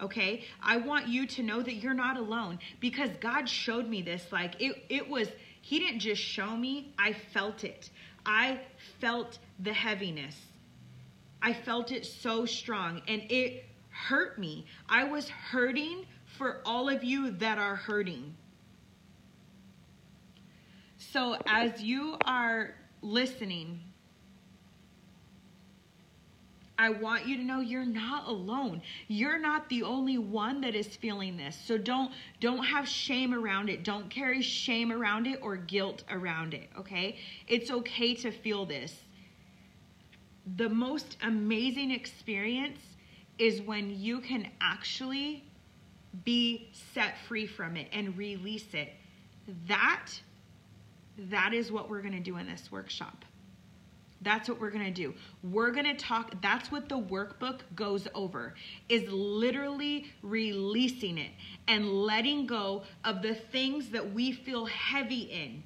Okay? 0.00 0.44
I 0.62 0.76
want 0.76 1.08
you 1.08 1.26
to 1.26 1.42
know 1.42 1.62
that 1.62 1.74
you're 1.74 1.94
not 1.94 2.16
alone 2.16 2.58
because 2.80 3.10
God 3.20 3.48
showed 3.48 3.88
me 3.88 4.02
this. 4.02 4.26
Like 4.30 4.60
it, 4.60 4.84
it 4.88 5.08
was, 5.08 5.28
He 5.62 5.78
didn't 5.78 6.00
just 6.00 6.22
show 6.22 6.56
me, 6.56 6.92
I 6.98 7.12
felt 7.12 7.64
it. 7.64 7.90
I 8.26 8.60
felt 9.00 9.38
the 9.60 9.72
heaviness. 9.72 10.36
I 11.40 11.52
felt 11.52 11.92
it 11.92 12.04
so 12.04 12.44
strong 12.46 13.00
and 13.08 13.22
it 13.30 13.64
hurt 13.90 14.38
me. 14.38 14.66
I 14.88 15.04
was 15.04 15.28
hurting 15.28 16.06
for 16.36 16.60
all 16.64 16.88
of 16.88 17.02
you 17.02 17.30
that 17.32 17.58
are 17.58 17.76
hurting. 17.76 18.34
So, 21.12 21.38
as 21.46 21.82
you 21.82 22.16
are 22.26 22.74
listening, 23.00 23.80
I 26.76 26.90
want 26.90 27.26
you 27.26 27.36
to 27.38 27.42
know 27.42 27.60
you're 27.60 27.86
not 27.86 28.28
alone. 28.28 28.82
You're 29.08 29.38
not 29.38 29.68
the 29.70 29.82
only 29.84 30.18
one 30.18 30.60
that 30.60 30.74
is 30.74 30.86
feeling 30.86 31.36
this. 31.36 31.58
So 31.64 31.78
don't 31.78 32.12
don't 32.40 32.62
have 32.62 32.86
shame 32.86 33.34
around 33.34 33.70
it. 33.70 33.84
Don't 33.84 34.10
carry 34.10 34.42
shame 34.42 34.92
around 34.92 35.26
it 35.26 35.40
or 35.42 35.56
guilt 35.56 36.04
around 36.10 36.54
it, 36.54 36.68
okay? 36.78 37.16
It's 37.48 37.70
okay 37.70 38.14
to 38.16 38.30
feel 38.30 38.66
this. 38.66 38.94
The 40.56 40.68
most 40.68 41.16
amazing 41.22 41.90
experience 41.90 42.80
is 43.38 43.62
when 43.62 43.98
you 43.98 44.20
can 44.20 44.48
actually 44.60 45.44
be 46.24 46.70
set 46.92 47.16
free 47.26 47.46
from 47.46 47.76
it 47.76 47.88
and 47.92 48.16
release 48.16 48.72
it. 48.74 48.92
That 49.66 50.08
that 51.18 51.52
is 51.52 51.72
what 51.72 51.90
we're 51.90 52.02
going 52.02 52.14
to 52.14 52.20
do 52.20 52.36
in 52.36 52.46
this 52.46 52.70
workshop. 52.70 53.24
That's 54.20 54.48
what 54.48 54.60
we're 54.60 54.70
going 54.70 54.84
to 54.84 54.90
do. 54.90 55.14
We're 55.44 55.70
going 55.70 55.86
to 55.86 55.94
talk 55.94 56.40
that's 56.42 56.72
what 56.72 56.88
the 56.88 56.98
workbook 56.98 57.60
goes 57.76 58.08
over 58.14 58.54
is 58.88 59.08
literally 59.08 60.06
releasing 60.22 61.18
it 61.18 61.30
and 61.68 61.88
letting 61.88 62.46
go 62.46 62.82
of 63.04 63.22
the 63.22 63.34
things 63.34 63.90
that 63.90 64.12
we 64.12 64.32
feel 64.32 64.66
heavy 64.66 65.22
in 65.22 65.62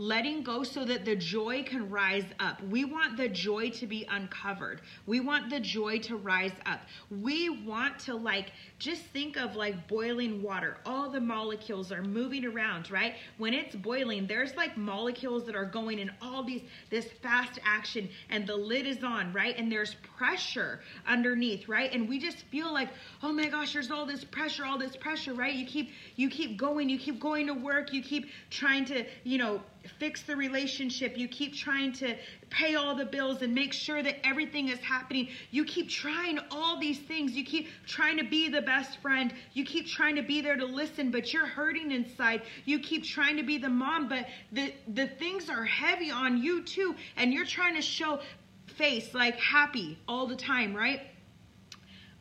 letting 0.00 0.42
go 0.42 0.62
so 0.62 0.82
that 0.82 1.04
the 1.04 1.14
joy 1.14 1.62
can 1.62 1.90
rise 1.90 2.24
up. 2.38 2.62
We 2.62 2.86
want 2.86 3.18
the 3.18 3.28
joy 3.28 3.68
to 3.72 3.86
be 3.86 4.06
uncovered. 4.10 4.80
We 5.06 5.20
want 5.20 5.50
the 5.50 5.60
joy 5.60 5.98
to 5.98 6.16
rise 6.16 6.54
up. 6.64 6.80
We 7.10 7.50
want 7.50 7.98
to 8.00 8.14
like 8.14 8.52
just 8.78 9.02
think 9.02 9.36
of 9.36 9.56
like 9.56 9.86
boiling 9.88 10.42
water. 10.42 10.78
All 10.86 11.10
the 11.10 11.20
molecules 11.20 11.92
are 11.92 12.02
moving 12.02 12.46
around, 12.46 12.90
right? 12.90 13.16
When 13.36 13.52
it's 13.52 13.76
boiling, 13.76 14.26
there's 14.26 14.56
like 14.56 14.74
molecules 14.78 15.44
that 15.44 15.54
are 15.54 15.66
going 15.66 15.98
in 15.98 16.10
all 16.22 16.44
these 16.44 16.62
this 16.88 17.08
fast 17.22 17.60
action 17.62 18.08
and 18.30 18.46
the 18.46 18.56
lid 18.56 18.86
is 18.86 19.04
on, 19.04 19.34
right? 19.34 19.54
And 19.58 19.70
there's 19.70 19.96
pressure 20.16 20.80
underneath, 21.06 21.68
right? 21.68 21.92
And 21.92 22.08
we 22.08 22.18
just 22.18 22.38
feel 22.46 22.72
like, 22.72 22.88
"Oh 23.22 23.32
my 23.32 23.48
gosh, 23.48 23.74
there's 23.74 23.90
all 23.90 24.06
this 24.06 24.24
pressure, 24.24 24.64
all 24.64 24.78
this 24.78 24.96
pressure," 24.96 25.34
right? 25.34 25.52
You 25.52 25.66
keep 25.66 25.90
you 26.16 26.30
keep 26.30 26.56
going, 26.56 26.88
you 26.88 26.98
keep 26.98 27.20
going 27.20 27.46
to 27.48 27.54
work, 27.54 27.92
you 27.92 28.02
keep 28.02 28.30
trying 28.48 28.86
to, 28.86 29.04
you 29.24 29.36
know, 29.36 29.60
fix 29.98 30.22
the 30.22 30.36
relationship. 30.36 31.16
You 31.16 31.28
keep 31.28 31.54
trying 31.54 31.92
to 31.94 32.16
pay 32.50 32.74
all 32.74 32.94
the 32.94 33.04
bills 33.04 33.42
and 33.42 33.54
make 33.54 33.72
sure 33.72 34.02
that 34.02 34.16
everything 34.26 34.68
is 34.68 34.78
happening. 34.80 35.28
You 35.50 35.64
keep 35.64 35.88
trying 35.88 36.38
all 36.50 36.78
these 36.78 36.98
things. 36.98 37.32
You 37.32 37.44
keep 37.44 37.68
trying 37.86 38.16
to 38.18 38.24
be 38.24 38.48
the 38.48 38.62
best 38.62 39.00
friend. 39.00 39.32
You 39.52 39.64
keep 39.64 39.86
trying 39.86 40.16
to 40.16 40.22
be 40.22 40.40
there 40.40 40.56
to 40.56 40.66
listen, 40.66 41.10
but 41.10 41.32
you're 41.32 41.46
hurting 41.46 41.92
inside. 41.92 42.42
You 42.64 42.80
keep 42.80 43.04
trying 43.04 43.36
to 43.36 43.42
be 43.42 43.58
the 43.58 43.68
mom, 43.68 44.08
but 44.08 44.26
the 44.52 44.72
the 44.88 45.06
things 45.06 45.48
are 45.48 45.64
heavy 45.64 46.10
on 46.10 46.42
you 46.42 46.62
too, 46.62 46.94
and 47.16 47.32
you're 47.32 47.46
trying 47.46 47.74
to 47.76 47.82
show 47.82 48.20
face 48.76 49.14
like 49.14 49.36
happy 49.36 49.98
all 50.08 50.26
the 50.26 50.36
time, 50.36 50.74
right? 50.74 51.02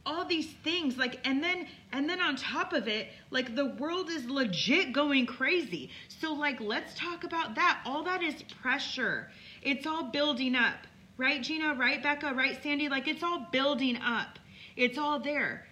all 0.05 0.25
these 0.25 0.51
things 0.63 0.97
like 0.97 1.19
and 1.23 1.43
then 1.43 1.67
and 1.91 2.09
then 2.09 2.21
on 2.21 2.35
top 2.35 2.73
of 2.73 2.87
it 2.87 3.09
like 3.31 3.55
the 3.55 3.65
world 3.65 4.09
is 4.09 4.25
legit 4.29 4.93
going 4.93 5.25
crazy. 5.25 5.89
So 6.07 6.33
like 6.33 6.59
let's 6.59 6.93
talk 6.93 7.23
about 7.23 7.55
that. 7.55 7.81
All 7.85 8.03
that 8.03 8.21
is 8.21 8.43
pressure. 8.61 9.29
It's 9.61 9.85
all 9.85 10.05
building 10.11 10.55
up. 10.55 10.77
Right 11.17 11.41
gina? 11.41 11.73
Right 11.75 12.01
becca? 12.01 12.33
Right 12.33 12.61
sandy? 12.61 12.89
Like 12.89 13.07
it's 13.07 13.23
all 13.23 13.47
building 13.51 13.97
up. 13.97 14.39
It's 14.75 14.97
all 14.97 15.19
there. 15.19 15.65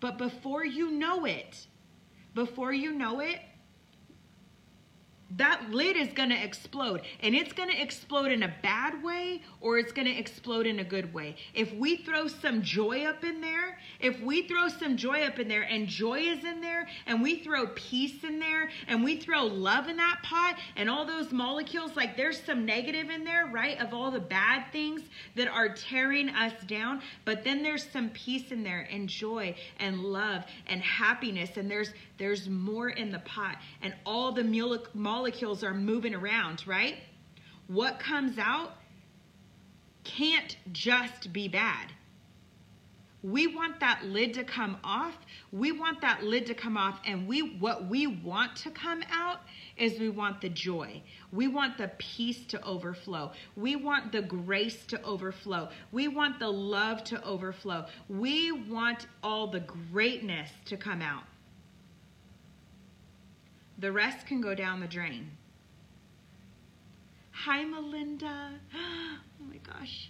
But 0.00 0.18
before 0.18 0.64
you 0.64 0.90
know 0.90 1.24
it 1.24 1.66
before 2.34 2.72
you 2.72 2.92
know 2.92 3.20
it 3.20 3.38
that 5.36 5.70
lid 5.70 5.96
is 5.96 6.08
to 6.08 6.44
explode 6.44 7.02
and 7.20 7.34
it's 7.34 7.52
to 7.52 7.80
explode 7.80 8.32
in 8.32 8.42
a 8.42 8.54
bad 8.62 9.02
way 9.02 9.40
or 9.60 9.78
it's 9.78 9.92
to 9.92 10.08
explode 10.08 10.66
in 10.66 10.80
a 10.80 10.84
good 10.84 11.12
way. 11.14 11.36
If 11.54 11.72
we 11.74 11.96
throw 11.96 12.28
some 12.28 12.62
joy 12.62 13.04
up 13.04 13.24
in 13.24 13.40
there, 13.40 13.78
if 14.00 14.20
we 14.20 14.42
throw 14.42 14.68
some 14.68 14.96
joy 14.96 15.22
up 15.22 15.38
in 15.38 15.48
there 15.48 15.62
and 15.62 15.86
joy 15.86 16.20
is 16.20 16.44
in 16.44 16.60
there 16.60 16.86
and 17.06 17.22
we 17.22 17.36
throw 17.40 17.68
peace 17.68 18.24
in 18.24 18.38
there 18.38 18.70
and 18.88 19.02
we 19.02 19.16
throw 19.16 19.44
love 19.44 19.88
in 19.88 19.96
that 19.96 20.20
pot 20.22 20.58
and 20.76 20.90
all 20.90 21.04
those 21.04 21.32
molecules, 21.32 21.96
like 21.96 22.16
there's 22.16 22.42
some 22.42 22.66
negative 22.66 23.08
in 23.08 23.24
there, 23.24 23.46
right? 23.46 23.80
Of 23.80 23.94
all 23.94 24.10
the 24.10 24.20
bad 24.20 24.64
things 24.72 25.02
that 25.36 25.48
are 25.48 25.70
tearing 25.70 26.28
us 26.30 26.52
down, 26.66 27.00
but 27.24 27.44
then 27.44 27.62
there's 27.62 27.88
some 27.90 28.10
peace 28.10 28.52
in 28.52 28.62
there 28.62 28.86
and 28.90 29.08
joy 29.08 29.54
and 29.78 30.00
love 30.00 30.44
and 30.66 30.82
happiness 30.82 31.56
and 31.56 31.70
there's 31.70 31.92
there's 32.22 32.48
more 32.48 32.88
in 32.88 33.10
the 33.10 33.18
pot 33.18 33.56
and 33.82 33.92
all 34.06 34.30
the 34.30 34.44
molecules 34.94 35.64
are 35.64 35.74
moving 35.74 36.14
around, 36.14 36.64
right? 36.68 36.98
What 37.66 37.98
comes 37.98 38.38
out 38.38 38.74
can't 40.04 40.56
just 40.70 41.32
be 41.32 41.48
bad. 41.48 41.88
We 43.24 43.48
want 43.48 43.80
that 43.80 44.04
lid 44.04 44.34
to 44.34 44.44
come 44.44 44.78
off. 44.84 45.16
We 45.52 45.72
want 45.72 46.00
that 46.02 46.22
lid 46.22 46.46
to 46.46 46.54
come 46.54 46.76
off 46.76 47.00
and 47.04 47.26
we 47.26 47.40
what 47.58 47.88
we 47.88 48.06
want 48.06 48.54
to 48.58 48.70
come 48.70 49.02
out 49.10 49.40
is 49.76 49.98
we 49.98 50.08
want 50.08 50.40
the 50.40 50.48
joy. 50.48 51.02
We 51.32 51.48
want 51.48 51.76
the 51.76 51.90
peace 51.98 52.46
to 52.46 52.64
overflow. 52.64 53.32
We 53.56 53.74
want 53.74 54.12
the 54.12 54.22
grace 54.22 54.86
to 54.86 55.02
overflow. 55.02 55.70
We 55.90 56.06
want 56.06 56.38
the 56.38 56.50
love 56.50 57.02
to 57.04 57.24
overflow. 57.24 57.86
We 58.08 58.52
want 58.52 59.06
all 59.24 59.48
the 59.48 59.60
greatness 59.60 60.50
to 60.66 60.76
come 60.76 61.02
out. 61.02 61.22
The 63.82 63.90
rest 63.90 64.28
can 64.28 64.40
go 64.40 64.54
down 64.54 64.78
the 64.78 64.86
drain. 64.86 65.32
Hi, 67.32 67.64
Melinda. 67.64 68.52
Oh 69.44 69.44
my 69.50 69.56
gosh. 69.56 70.08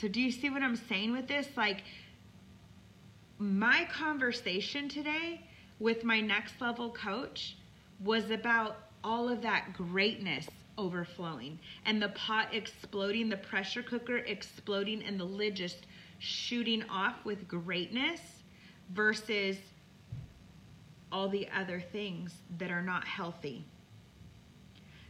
So, 0.00 0.08
do 0.08 0.20
you 0.20 0.32
see 0.32 0.50
what 0.50 0.62
I'm 0.62 0.74
saying 0.74 1.12
with 1.12 1.28
this? 1.28 1.46
Like, 1.56 1.84
my 3.38 3.86
conversation 3.88 4.88
today 4.88 5.42
with 5.78 6.02
my 6.02 6.20
next 6.20 6.60
level 6.60 6.90
coach 6.90 7.56
was 8.00 8.30
about 8.30 8.78
all 9.04 9.28
of 9.28 9.42
that 9.42 9.72
greatness 9.74 10.48
overflowing 10.76 11.60
and 11.86 12.02
the 12.02 12.08
pot 12.08 12.48
exploding, 12.52 13.28
the 13.28 13.36
pressure 13.36 13.82
cooker 13.84 14.16
exploding, 14.16 15.04
and 15.04 15.20
the 15.20 15.24
lid 15.24 15.54
just 15.54 15.86
shooting 16.18 16.82
off 16.90 17.24
with 17.24 17.46
greatness 17.46 18.20
versus 18.92 19.56
all 21.14 21.28
the 21.28 21.46
other 21.56 21.80
things 21.80 22.34
that 22.58 22.72
are 22.72 22.82
not 22.82 23.06
healthy. 23.06 23.64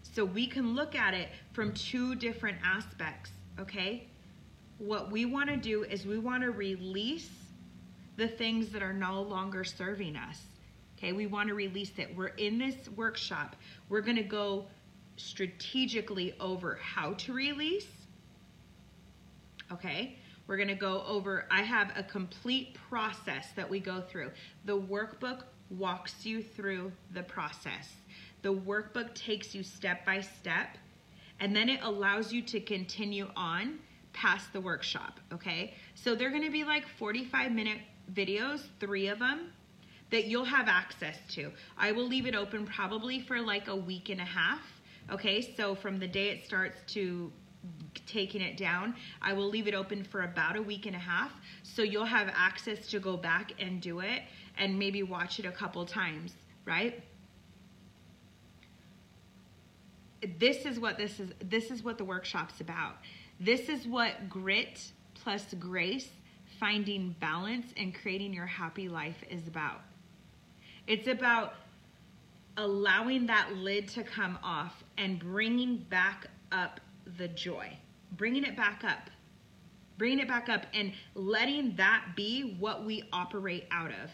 So 0.02 0.22
we 0.22 0.46
can 0.46 0.74
look 0.74 0.94
at 0.94 1.14
it 1.14 1.30
from 1.54 1.72
two 1.72 2.14
different 2.14 2.58
aspects, 2.62 3.30
okay? 3.58 4.06
What 4.76 5.10
we 5.10 5.24
want 5.24 5.48
to 5.48 5.56
do 5.56 5.84
is 5.84 6.04
we 6.04 6.18
want 6.18 6.42
to 6.42 6.50
release 6.50 7.30
the 8.16 8.28
things 8.28 8.68
that 8.68 8.82
are 8.82 8.92
no 8.92 9.22
longer 9.22 9.64
serving 9.64 10.14
us. 10.14 10.40
Okay, 10.98 11.12
we 11.12 11.26
want 11.26 11.48
to 11.48 11.54
release 11.54 11.92
it. 11.96 12.14
We're 12.14 12.28
in 12.28 12.58
this 12.58 12.88
workshop. 12.96 13.56
We're 13.88 14.02
going 14.02 14.16
to 14.16 14.22
go 14.22 14.66
strategically 15.16 16.34
over 16.38 16.78
how 16.82 17.14
to 17.14 17.32
release. 17.32 17.88
Okay, 19.72 20.18
we're 20.46 20.56
going 20.58 20.68
to 20.68 20.74
go 20.74 21.02
over, 21.06 21.46
I 21.50 21.62
have 21.62 21.92
a 21.96 22.02
complete 22.02 22.76
process 22.88 23.48
that 23.56 23.68
we 23.68 23.80
go 23.80 24.02
through. 24.02 24.30
The 24.66 24.78
workbook 24.78 25.44
walks 25.70 26.26
you 26.26 26.42
through 26.42 26.92
the 27.12 27.22
process. 27.22 27.88
The 28.42 28.54
workbook 28.54 29.14
takes 29.14 29.54
you 29.54 29.62
step 29.62 30.04
by 30.04 30.20
step 30.20 30.78
And 31.40 31.54
then 31.54 31.68
it 31.68 31.80
allows 31.82 32.32
you 32.32 32.42
to 32.42 32.60
continue 32.60 33.28
on 33.36 33.80
past 34.12 34.52
the 34.52 34.60
workshop, 34.60 35.18
okay? 35.32 35.74
So 35.94 36.14
they're 36.14 36.30
gonna 36.30 36.50
be 36.50 36.64
like 36.64 36.86
45 36.86 37.52
minute 37.52 37.78
videos, 38.12 38.62
three 38.78 39.08
of 39.08 39.18
them, 39.18 39.52
that 40.10 40.26
you'll 40.26 40.44
have 40.44 40.68
access 40.68 41.18
to. 41.30 41.52
I 41.76 41.92
will 41.92 42.06
leave 42.06 42.26
it 42.26 42.34
open 42.34 42.66
probably 42.66 43.20
for 43.20 43.40
like 43.40 43.68
a 43.68 43.74
week 43.76 44.10
and 44.10 44.20
a 44.20 44.24
half, 44.24 44.62
okay? 45.10 45.40
So 45.56 45.74
from 45.74 45.98
the 45.98 46.06
day 46.06 46.28
it 46.28 46.44
starts 46.44 46.80
to 46.94 47.32
taking 48.06 48.40
it 48.42 48.56
down, 48.56 48.94
I 49.22 49.32
will 49.32 49.48
leave 49.48 49.66
it 49.66 49.74
open 49.74 50.04
for 50.04 50.22
about 50.22 50.56
a 50.56 50.62
week 50.62 50.86
and 50.86 50.94
a 50.94 50.98
half. 51.00 51.32
So 51.62 51.82
you'll 51.82 52.04
have 52.04 52.30
access 52.34 52.86
to 52.88 53.00
go 53.00 53.16
back 53.16 53.52
and 53.58 53.80
do 53.80 54.00
it 54.00 54.22
and 54.58 54.78
maybe 54.78 55.02
watch 55.02 55.38
it 55.38 55.46
a 55.46 55.52
couple 55.52 55.84
times, 55.84 56.34
right? 56.64 57.02
This 60.38 60.64
is 60.64 60.78
what 60.80 60.96
this 60.96 61.20
is 61.20 61.30
this 61.42 61.70
is 61.70 61.82
what 61.82 61.98
the 61.98 62.04
workshop's 62.04 62.60
about. 62.60 62.96
This 63.40 63.68
is 63.68 63.86
what 63.86 64.28
grit 64.28 64.80
plus 65.14 65.54
grace, 65.58 66.08
finding 66.58 67.14
balance 67.20 67.72
and 67.76 67.94
creating 67.94 68.32
your 68.32 68.46
happy 68.46 68.88
life 68.88 69.22
is 69.28 69.46
about. 69.48 69.80
It's 70.86 71.08
about 71.08 71.54
allowing 72.56 73.26
that 73.26 73.52
lid 73.54 73.88
to 73.88 74.02
come 74.02 74.38
off 74.42 74.84
and 74.96 75.18
bringing 75.18 75.78
back 75.90 76.26
up 76.52 76.80
the 77.18 77.28
joy, 77.28 77.76
bringing 78.12 78.44
it 78.44 78.56
back 78.56 78.82
up, 78.84 79.10
bringing 79.98 80.20
it 80.20 80.28
back 80.28 80.48
up, 80.48 80.66
and 80.72 80.92
letting 81.14 81.74
that 81.76 82.12
be 82.14 82.56
what 82.58 82.84
we 82.84 83.04
operate 83.12 83.66
out 83.70 83.90
of. 83.90 84.10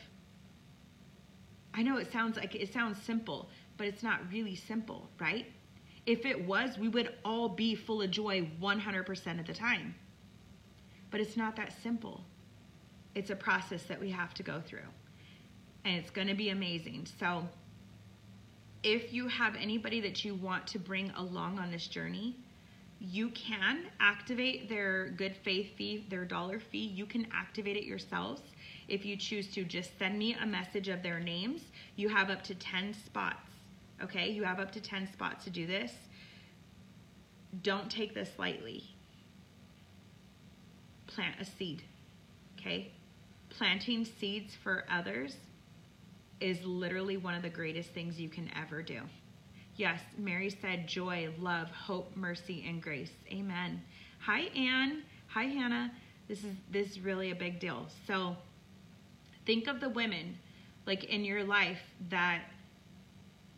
I 1.74 1.82
know 1.82 1.98
it 1.98 2.10
sounds 2.12 2.36
like 2.36 2.54
it 2.54 2.72
sounds 2.72 3.00
simple, 3.02 3.48
but 3.76 3.86
it's 3.86 4.02
not 4.02 4.20
really 4.30 4.56
simple, 4.56 5.08
right? 5.20 5.46
If 6.06 6.26
it 6.26 6.46
was, 6.46 6.78
we 6.78 6.88
would 6.88 7.14
all 7.24 7.48
be 7.48 7.74
full 7.74 8.02
of 8.02 8.10
joy 8.10 8.48
100% 8.60 9.40
of 9.40 9.46
the 9.46 9.54
time. 9.54 9.94
But 11.10 11.20
it's 11.20 11.36
not 11.36 11.56
that 11.56 11.72
simple. 11.82 12.24
It's 13.14 13.30
a 13.30 13.36
process 13.36 13.82
that 13.84 14.00
we 14.00 14.10
have 14.10 14.34
to 14.34 14.42
go 14.42 14.60
through. 14.60 14.88
And 15.84 15.96
it's 15.96 16.10
going 16.10 16.28
to 16.28 16.34
be 16.34 16.50
amazing. 16.50 17.06
So, 17.18 17.48
if 18.82 19.12
you 19.12 19.28
have 19.28 19.56
anybody 19.56 20.00
that 20.00 20.24
you 20.24 20.34
want 20.34 20.66
to 20.68 20.78
bring 20.78 21.10
along 21.10 21.58
on 21.58 21.70
this 21.70 21.86
journey, 21.86 22.36
you 22.98 23.30
can 23.30 23.86
activate 23.98 24.68
their 24.68 25.10
good 25.10 25.36
faith 25.36 25.74
fee, 25.76 26.06
their 26.08 26.24
dollar 26.24 26.60
fee. 26.60 26.86
You 26.86 27.06
can 27.06 27.26
activate 27.32 27.76
it 27.76 27.84
yourselves 27.84 28.42
if 28.90 29.04
you 29.04 29.16
choose 29.16 29.46
to. 29.54 29.64
Just 29.64 29.98
send 29.98 30.18
me 30.18 30.34
a 30.34 30.46
message 30.46 30.88
of 30.88 31.02
their 31.02 31.20
names. 31.20 31.62
You 31.96 32.08
have 32.08 32.30
up 32.30 32.42
to 32.44 32.54
10 32.54 32.94
spots. 32.94 33.50
Okay, 34.02 34.30
you 34.30 34.44
have 34.44 34.60
up 34.60 34.72
to 34.72 34.80
10 34.80 35.10
spots 35.12 35.44
to 35.44 35.50
do 35.50 35.66
this. 35.66 35.92
Don't 37.62 37.90
take 37.90 38.14
this 38.14 38.30
lightly. 38.38 38.84
Plant 41.06 41.36
a 41.40 41.44
seed. 41.44 41.82
Okay, 42.58 42.92
planting 43.48 44.04
seeds 44.04 44.54
for 44.54 44.84
others 44.90 45.36
is 46.40 46.62
literally 46.64 47.16
one 47.16 47.34
of 47.34 47.42
the 47.42 47.50
greatest 47.50 47.90
things 47.90 48.18
you 48.18 48.28
can 48.28 48.50
ever 48.56 48.82
do. 48.82 49.00
Yes, 49.76 50.00
Mary 50.18 50.50
said 50.50 50.86
joy, 50.86 51.30
love, 51.38 51.70
hope, 51.70 52.14
mercy, 52.16 52.64
and 52.66 52.82
grace. 52.82 53.12
Amen. 53.30 53.80
Hi, 54.20 54.42
Anne. 54.56 55.02
Hi, 55.28 55.44
Hannah. 55.44 55.92
This 56.28 56.44
is 56.44 56.54
this 56.70 56.90
is 56.90 57.00
really 57.00 57.30
a 57.30 57.34
big 57.34 57.58
deal. 57.60 57.86
So 58.06 58.36
think 59.50 59.66
of 59.66 59.80
the 59.80 59.88
women 59.88 60.38
like 60.86 61.02
in 61.02 61.24
your 61.24 61.42
life 61.42 61.80
that 62.08 62.42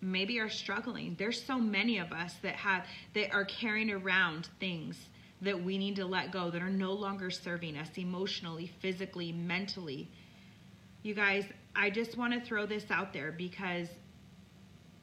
maybe 0.01 0.41
are 0.41 0.49
struggling. 0.49 1.15
There's 1.19 1.45
so 1.45 1.59
many 1.59 1.99
of 1.99 2.13
us 2.13 2.33
that 2.41 2.55
have 2.55 2.87
that 3.13 3.35
are 3.35 3.45
carrying 3.45 3.91
around 3.91 4.49
things 4.59 4.97
that 5.43 5.63
we 5.63 5.77
need 5.77 5.97
to 5.97 6.07
let 6.07 6.33
go 6.33 6.49
that 6.51 6.63
are 6.63 6.71
no 6.71 6.95
longer 6.95 7.29
serving 7.29 7.77
us 7.77 7.91
emotionally, 7.99 8.73
physically, 8.81 9.33
mentally. 9.33 10.09
You 11.03 11.15
guys, 11.15 11.45
I 11.77 11.91
just 11.91 12.17
want 12.17 12.33
to 12.33 12.41
throw 12.41 12.65
this 12.65 12.91
out 12.91 13.13
there 13.13 13.31
because 13.31 13.89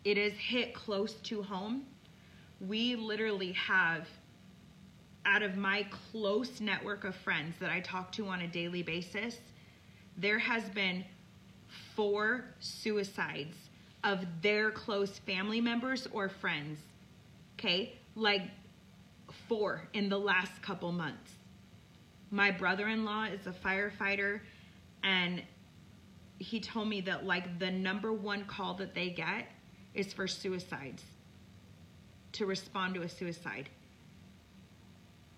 it 0.04 0.18
is 0.18 0.34
hit 0.34 0.74
close 0.74 1.14
to 1.14 1.44
home. 1.44 1.84
We 2.68 2.96
literally 2.96 3.52
have, 3.52 4.08
out 5.24 5.44
of 5.44 5.56
my 5.56 5.86
close 6.12 6.60
network 6.60 7.04
of 7.04 7.16
friends 7.16 7.58
that 7.60 7.70
I 7.70 7.80
talk 7.82 8.12
to 8.14 8.26
on 8.26 8.42
a 8.42 8.48
daily 8.48 8.82
basis, 8.82 9.38
there 10.20 10.40
has 10.40 10.64
been 10.70 11.06
four 11.96 12.46
suicides 12.60 13.56
of 14.04 14.26
their 14.42 14.72
close 14.72 15.20
family 15.20 15.62
members 15.62 16.08
or 16.12 16.30
friends. 16.30 16.80
Okay? 17.58 17.98
Like 18.16 18.44
four 19.48 19.88
in 19.94 20.10
the 20.10 20.20
last 20.20 20.62
couple 20.62 20.92
months. 20.92 21.32
My 22.32 22.52
brother 22.52 22.88
in 22.88 23.06
law 23.06 23.26
is 23.26 23.48
a 23.48 23.52
firefighter, 23.52 24.42
and 25.04 25.42
he 26.38 26.60
told 26.60 26.88
me 26.88 27.02
that, 27.02 27.26
like, 27.26 27.58
the 27.58 27.72
number 27.72 28.14
one 28.14 28.46
call 28.46 28.76
that 28.76 28.94
they 28.94 29.10
get 29.10 29.48
is 29.96 30.14
for 30.14 30.28
suicides 30.28 31.04
to 32.34 32.46
respond 32.46 32.94
to 32.94 33.02
a 33.02 33.10
suicide 33.10 33.70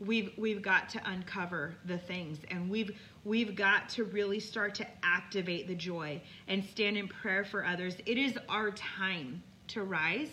we've 0.02 0.32
we've 0.38 0.62
got 0.62 0.90
to 0.90 1.10
uncover 1.10 1.76
the 1.86 1.98
things. 1.98 2.40
And 2.50 2.70
we've 2.70 2.92
we've 3.24 3.56
got 3.56 3.88
to 3.90 4.04
really 4.04 4.40
start 4.40 4.76
to 4.76 4.88
activate 5.04 5.68
the 5.68 5.76
joy 5.76 6.22
and 6.48 6.64
stand 6.64 6.98
in 6.98 7.08
prayer 7.08 7.46
for 7.46 7.66
others. 7.66 7.96
It 8.06 8.18
is 8.18 8.38
our 8.50 8.72
time 8.72 9.44
to 9.70 9.84
rise. 9.84 10.30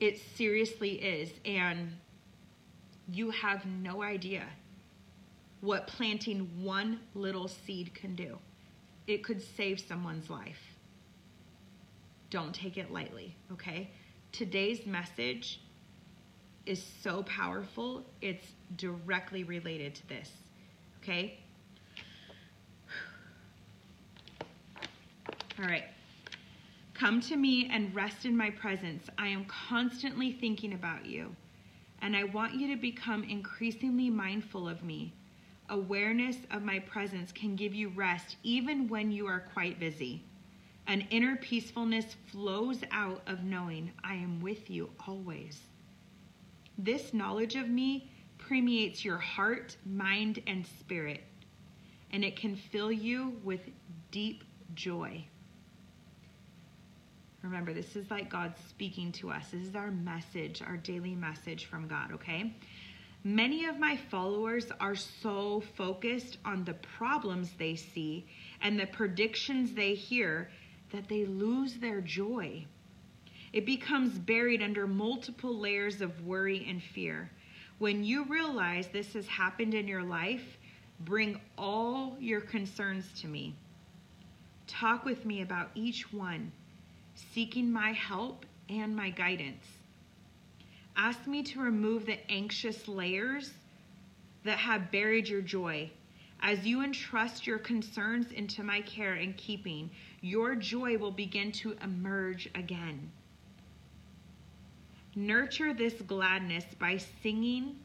It 0.00 0.20
seriously 0.36 0.92
is. 0.92 1.30
And 1.44 1.92
you 3.12 3.30
have 3.30 3.64
no 3.66 4.02
idea 4.02 4.44
what 5.60 5.86
planting 5.86 6.50
one 6.62 7.00
little 7.14 7.48
seed 7.48 7.94
can 7.94 8.14
do. 8.14 8.38
It 9.06 9.22
could 9.22 9.40
save 9.40 9.80
someone's 9.80 10.28
life. 10.28 10.60
Don't 12.30 12.54
take 12.54 12.76
it 12.76 12.90
lightly, 12.90 13.36
okay? 13.52 13.90
Today's 14.32 14.84
message 14.84 15.60
is 16.66 16.84
so 17.02 17.22
powerful, 17.22 18.04
it's 18.20 18.46
directly 18.76 19.44
related 19.44 19.94
to 19.94 20.08
this, 20.08 20.30
okay? 21.02 21.38
All 25.58 25.64
right. 25.64 25.84
Come 26.92 27.20
to 27.22 27.36
me 27.36 27.68
and 27.72 27.94
rest 27.94 28.24
in 28.24 28.36
my 28.36 28.50
presence. 28.50 29.08
I 29.18 29.28
am 29.28 29.44
constantly 29.46 30.32
thinking 30.32 30.72
about 30.72 31.06
you, 31.06 31.34
and 32.02 32.16
I 32.16 32.24
want 32.24 32.54
you 32.54 32.74
to 32.74 32.80
become 32.80 33.22
increasingly 33.24 34.10
mindful 34.10 34.68
of 34.68 34.82
me. 34.82 35.12
Awareness 35.68 36.36
of 36.50 36.62
my 36.62 36.78
presence 36.78 37.32
can 37.32 37.56
give 37.56 37.74
you 37.74 37.88
rest 37.90 38.36
even 38.42 38.88
when 38.88 39.10
you 39.10 39.26
are 39.26 39.44
quite 39.52 39.78
busy. 39.78 40.22
An 40.86 41.06
inner 41.10 41.36
peacefulness 41.36 42.16
flows 42.26 42.80
out 42.92 43.22
of 43.26 43.44
knowing 43.44 43.92
I 44.04 44.14
am 44.14 44.40
with 44.40 44.70
you 44.70 44.88
always. 45.06 45.60
This 46.78 47.14
knowledge 47.14 47.56
of 47.56 47.68
me 47.68 48.10
permeates 48.38 49.04
your 49.04 49.18
heart, 49.18 49.76
mind, 49.84 50.42
and 50.46 50.66
spirit, 50.66 51.24
and 52.12 52.24
it 52.24 52.36
can 52.36 52.56
fill 52.56 52.92
you 52.92 53.36
with 53.42 53.60
deep 54.10 54.44
joy. 54.74 55.24
Remember, 57.42 57.72
this 57.72 57.96
is 57.96 58.10
like 58.10 58.28
God 58.28 58.54
speaking 58.68 59.12
to 59.12 59.30
us. 59.30 59.50
This 59.52 59.66
is 59.68 59.76
our 59.76 59.90
message, 59.90 60.62
our 60.62 60.76
daily 60.76 61.14
message 61.14 61.66
from 61.66 61.86
God, 61.86 62.12
okay? 62.12 62.52
Many 63.22 63.66
of 63.66 63.78
my 63.78 63.96
followers 63.96 64.66
are 64.78 64.94
so 64.94 65.62
focused 65.76 66.38
on 66.44 66.64
the 66.64 66.74
problems 66.74 67.52
they 67.58 67.74
see 67.74 68.26
and 68.60 68.78
the 68.78 68.86
predictions 68.86 69.74
they 69.74 69.94
hear 69.94 70.50
that 70.92 71.08
they 71.08 71.24
lose 71.24 71.74
their 71.74 72.00
joy. 72.00 72.66
It 73.56 73.64
becomes 73.64 74.18
buried 74.18 74.60
under 74.60 74.86
multiple 74.86 75.58
layers 75.58 76.02
of 76.02 76.26
worry 76.26 76.66
and 76.68 76.82
fear. 76.82 77.30
When 77.78 78.04
you 78.04 78.24
realize 78.24 78.88
this 78.88 79.14
has 79.14 79.26
happened 79.26 79.72
in 79.72 79.88
your 79.88 80.02
life, 80.02 80.58
bring 81.00 81.40
all 81.56 82.18
your 82.20 82.42
concerns 82.42 83.10
to 83.22 83.26
me. 83.26 83.54
Talk 84.66 85.06
with 85.06 85.24
me 85.24 85.40
about 85.40 85.70
each 85.74 86.12
one, 86.12 86.52
seeking 87.14 87.72
my 87.72 87.92
help 87.92 88.44
and 88.68 88.94
my 88.94 89.08
guidance. 89.08 89.64
Ask 90.94 91.26
me 91.26 91.42
to 91.44 91.60
remove 91.60 92.04
the 92.04 92.30
anxious 92.30 92.86
layers 92.86 93.54
that 94.44 94.58
have 94.58 94.92
buried 94.92 95.30
your 95.30 95.40
joy. 95.40 95.90
As 96.42 96.66
you 96.66 96.82
entrust 96.82 97.46
your 97.46 97.58
concerns 97.58 98.32
into 98.32 98.62
my 98.62 98.82
care 98.82 99.14
and 99.14 99.34
keeping, 99.34 99.88
your 100.20 100.56
joy 100.56 100.98
will 100.98 101.10
begin 101.10 101.52
to 101.52 101.74
emerge 101.82 102.50
again. 102.54 103.10
Nurture 105.16 105.72
this 105.72 105.94
gladness 106.02 106.66
by 106.78 106.98
singing 107.22 107.76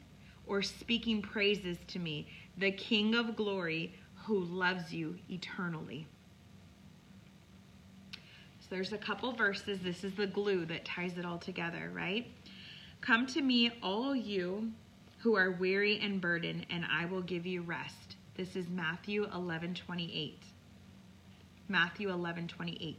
or 0.46 0.60
speaking 0.60 1.22
praises 1.22 1.78
to 1.88 1.98
me, 1.98 2.28
the 2.58 2.70
King 2.70 3.14
of 3.14 3.36
glory 3.36 3.94
who 4.14 4.40
loves 4.40 4.92
you 4.92 5.16
eternally. 5.30 6.06
So 8.60 8.66
there's 8.68 8.92
a 8.92 8.98
couple 8.98 9.32
verses. 9.32 9.78
This 9.82 10.04
is 10.04 10.14
the 10.14 10.26
glue 10.26 10.66
that 10.66 10.84
ties 10.84 11.16
it 11.16 11.24
all 11.24 11.38
together, 11.38 11.90
right? 11.94 12.26
Come 13.00 13.26
to 13.28 13.40
me, 13.40 13.72
all 13.82 14.14
you 14.14 14.70
who 15.18 15.34
are 15.34 15.52
weary 15.52 16.00
and 16.00 16.20
burdened, 16.20 16.66
and 16.68 16.84
I 16.84 17.06
will 17.06 17.22
give 17.22 17.46
you 17.46 17.62
rest. 17.62 18.16
This 18.36 18.56
is 18.56 18.68
Matthew 18.68 19.26
11 19.34 19.74
28. 19.74 20.42
Matthew 21.68 22.10
11 22.10 22.48
28. 22.48 22.98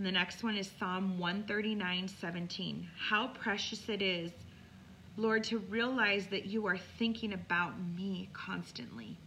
And 0.00 0.06
the 0.06 0.12
next 0.12 0.42
one 0.42 0.56
is 0.56 0.70
Psalm 0.78 1.18
139 1.18 2.08
17. 2.08 2.88
How 2.96 3.26
precious 3.34 3.86
it 3.90 4.00
is, 4.00 4.32
Lord, 5.18 5.44
to 5.44 5.58
realize 5.58 6.26
that 6.28 6.46
you 6.46 6.66
are 6.68 6.78
thinking 6.78 7.34
about 7.34 7.74
me 7.78 8.30
constantly. 8.32 9.18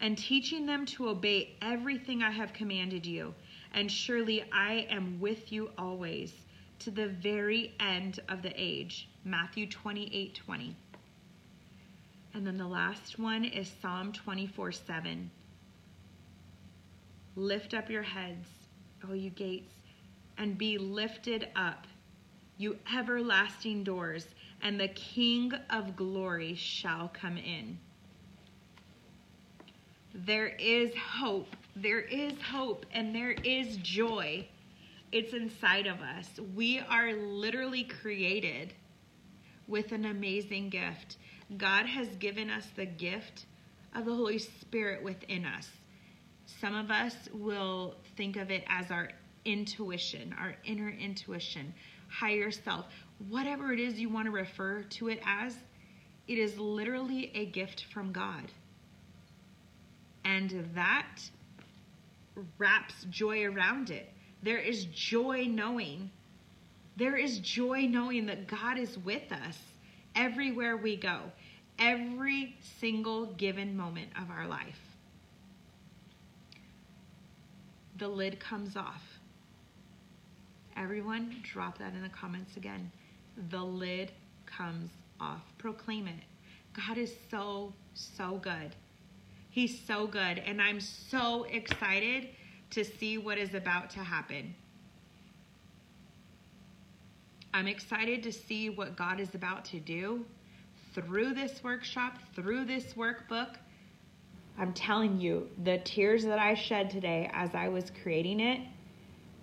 And 0.00 0.18
teaching 0.18 0.66
them 0.66 0.84
to 0.86 1.10
obey 1.10 1.54
everything 1.62 2.24
I 2.24 2.32
have 2.32 2.52
commanded 2.52 3.06
you. 3.06 3.34
And 3.72 3.88
surely 3.88 4.42
I 4.52 4.88
am 4.90 5.20
with 5.20 5.52
you 5.52 5.70
always 5.78 6.34
to 6.80 6.90
the 6.90 7.06
very 7.06 7.72
end 7.78 8.18
of 8.28 8.42
the 8.42 8.52
age. 8.56 9.08
Matthew 9.24 9.68
28 9.68 10.34
20. 10.34 10.74
And 12.34 12.44
then 12.44 12.58
the 12.58 12.66
last 12.66 13.16
one 13.16 13.44
is 13.44 13.72
Psalm 13.80 14.12
24 14.12 14.72
7. 14.72 15.30
Lift 17.38 17.72
up 17.72 17.88
your 17.88 18.02
heads, 18.02 18.48
O 19.08 19.12
you 19.12 19.30
gates, 19.30 19.72
and 20.38 20.58
be 20.58 20.76
lifted 20.76 21.46
up, 21.54 21.86
you 22.56 22.76
everlasting 22.92 23.84
doors, 23.84 24.26
and 24.60 24.80
the 24.80 24.88
King 24.88 25.52
of 25.70 25.94
glory 25.94 26.56
shall 26.56 27.08
come 27.14 27.36
in. 27.36 27.78
There 30.12 30.48
is 30.48 30.92
hope. 30.96 31.54
There 31.76 32.00
is 32.00 32.32
hope, 32.42 32.84
and 32.92 33.14
there 33.14 33.36
is 33.44 33.76
joy 33.76 34.48
it's 35.12 35.32
inside 35.32 35.86
of 35.86 36.00
us. 36.00 36.28
We 36.56 36.80
are 36.80 37.12
literally 37.12 37.84
created 37.84 38.74
with 39.68 39.92
an 39.92 40.06
amazing 40.06 40.70
gift. 40.70 41.18
God 41.56 41.86
has 41.86 42.08
given 42.16 42.50
us 42.50 42.66
the 42.74 42.86
gift 42.86 43.46
of 43.94 44.06
the 44.06 44.14
Holy 44.14 44.38
Spirit 44.38 45.04
within 45.04 45.46
us. 45.46 45.68
Some 46.60 46.74
of 46.74 46.90
us 46.90 47.14
will 47.32 47.94
think 48.16 48.36
of 48.36 48.50
it 48.50 48.64
as 48.68 48.90
our 48.90 49.10
intuition, 49.44 50.34
our 50.38 50.56
inner 50.64 50.88
intuition, 50.88 51.72
higher 52.08 52.50
self, 52.50 52.86
whatever 53.28 53.72
it 53.72 53.78
is 53.78 54.00
you 54.00 54.08
want 54.08 54.26
to 54.26 54.32
refer 54.32 54.82
to 54.82 55.08
it 55.08 55.20
as. 55.24 55.56
It 56.26 56.38
is 56.38 56.58
literally 56.58 57.30
a 57.34 57.46
gift 57.46 57.84
from 57.92 58.12
God. 58.12 58.50
And 60.24 60.68
that 60.74 61.18
wraps 62.58 63.04
joy 63.10 63.44
around 63.44 63.90
it. 63.90 64.12
There 64.42 64.58
is 64.58 64.86
joy 64.86 65.46
knowing. 65.48 66.10
There 66.96 67.16
is 67.16 67.38
joy 67.38 67.86
knowing 67.88 68.26
that 68.26 68.46
God 68.46 68.78
is 68.78 68.98
with 68.98 69.30
us 69.32 69.58
everywhere 70.16 70.76
we 70.76 70.96
go, 70.96 71.20
every 71.78 72.56
single 72.80 73.26
given 73.26 73.76
moment 73.76 74.10
of 74.20 74.30
our 74.30 74.46
life. 74.48 74.87
The 77.98 78.08
lid 78.08 78.38
comes 78.38 78.76
off. 78.76 79.02
Everyone, 80.76 81.34
drop 81.42 81.78
that 81.78 81.94
in 81.94 82.02
the 82.02 82.08
comments 82.08 82.56
again. 82.56 82.92
The 83.50 83.62
lid 83.62 84.12
comes 84.46 84.90
off. 85.20 85.42
Proclaim 85.58 86.06
it. 86.06 86.22
God 86.74 86.96
is 86.96 87.12
so, 87.30 87.72
so 87.94 88.36
good. 88.36 88.76
He's 89.50 89.80
so 89.80 90.06
good. 90.06 90.38
And 90.38 90.62
I'm 90.62 90.80
so 90.80 91.44
excited 91.44 92.28
to 92.70 92.84
see 92.84 93.18
what 93.18 93.38
is 93.38 93.54
about 93.54 93.90
to 93.90 94.00
happen. 94.00 94.54
I'm 97.52 97.66
excited 97.66 98.22
to 98.22 98.32
see 98.32 98.70
what 98.70 98.94
God 98.94 99.18
is 99.18 99.34
about 99.34 99.64
to 99.66 99.80
do 99.80 100.24
through 100.94 101.34
this 101.34 101.64
workshop, 101.64 102.18
through 102.34 102.66
this 102.66 102.92
workbook. 102.94 103.56
I'm 104.58 104.72
telling 104.72 105.20
you, 105.20 105.48
the 105.62 105.78
tears 105.78 106.24
that 106.24 106.38
I 106.38 106.54
shed 106.54 106.90
today 106.90 107.30
as 107.32 107.54
I 107.54 107.68
was 107.68 107.92
creating 108.02 108.40
it, 108.40 108.60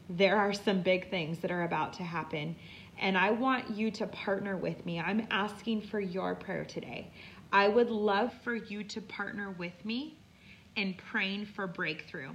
there 0.10 0.36
are 0.36 0.54
some 0.54 0.82
big 0.82 1.10
things 1.10 1.39
that 1.39 1.51
are 1.51 1.63
about 1.63 1.93
to 1.93 2.04
happen. 2.04 2.56
And 2.99 3.17
I 3.17 3.32
want 3.32 3.69
you 3.69 3.91
to 3.91 4.08
partner 4.08 4.58
with 4.58 4.86
me. 4.86 4.99
I'm 4.99 5.25
asking 5.32 5.82
for 5.82 5.99
your 5.99 6.36
prayer 6.36 6.65
today. 6.65 7.12
I 7.51 7.69
would 7.69 7.89
love 7.89 8.34
for 8.43 8.56
you 8.56 8.84
to 8.84 9.01
partner 9.01 9.51
with 9.51 9.86
me 9.86 10.17
in 10.75 10.93
praying 10.95 11.45
for 11.45 11.65
breakthrough 11.65 12.32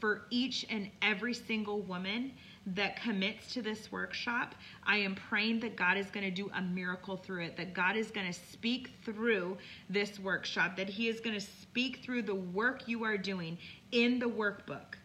for 0.00 0.22
each 0.30 0.66
and 0.70 0.90
every 1.02 1.34
single 1.34 1.80
woman 1.82 2.32
that 2.66 3.00
commits 3.00 3.52
to 3.54 3.62
this 3.62 3.92
workshop, 3.92 4.54
I 4.84 4.96
am 4.96 5.14
praying 5.14 5.60
that 5.60 5.76
God 5.76 5.96
is 5.96 6.10
going 6.10 6.24
to 6.24 6.30
do 6.30 6.50
a 6.54 6.60
miracle 6.60 7.16
through 7.16 7.44
it, 7.44 7.56
that 7.56 7.74
God 7.74 7.96
is 7.96 8.10
going 8.10 8.26
to 8.26 8.32
speak 8.32 8.90
through 9.04 9.56
this 9.88 10.18
workshop, 10.18 10.76
that 10.76 10.88
He 10.88 11.08
is 11.08 11.20
going 11.20 11.38
to 11.38 11.46
speak 11.46 12.00
through 12.04 12.22
the 12.22 12.34
work 12.34 12.88
you 12.88 13.04
are 13.04 13.16
doing 13.16 13.56
in 13.92 14.18
the 14.18 14.26
workbook. 14.26 14.96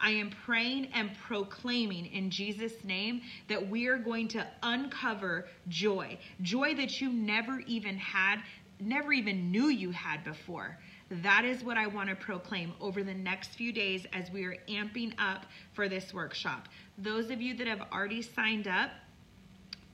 I 0.00 0.10
am 0.10 0.30
praying 0.44 0.88
and 0.92 1.10
proclaiming 1.26 2.06
in 2.06 2.30
Jesus' 2.30 2.84
name 2.84 3.22
that 3.48 3.70
we 3.70 3.86
are 3.86 3.96
going 3.96 4.28
to 4.28 4.46
uncover 4.62 5.46
joy, 5.68 6.18
joy 6.42 6.74
that 6.74 7.00
you 7.00 7.12
never 7.12 7.60
even 7.60 7.96
had, 7.96 8.40
never 8.80 9.12
even 9.12 9.52
knew 9.52 9.68
you 9.68 9.92
had 9.92 10.24
before. 10.24 10.78
That 11.10 11.44
is 11.44 11.62
what 11.62 11.76
I 11.76 11.86
want 11.86 12.08
to 12.08 12.16
proclaim 12.16 12.72
over 12.80 13.02
the 13.02 13.14
next 13.14 13.50
few 13.50 13.72
days 13.72 14.06
as 14.12 14.30
we 14.30 14.44
are 14.44 14.56
amping 14.68 15.12
up 15.18 15.46
for 15.72 15.88
this 15.88 16.14
workshop. 16.14 16.68
Those 16.98 17.30
of 17.30 17.40
you 17.40 17.54
that 17.56 17.66
have 17.66 17.82
already 17.92 18.22
signed 18.22 18.66
up, 18.66 18.90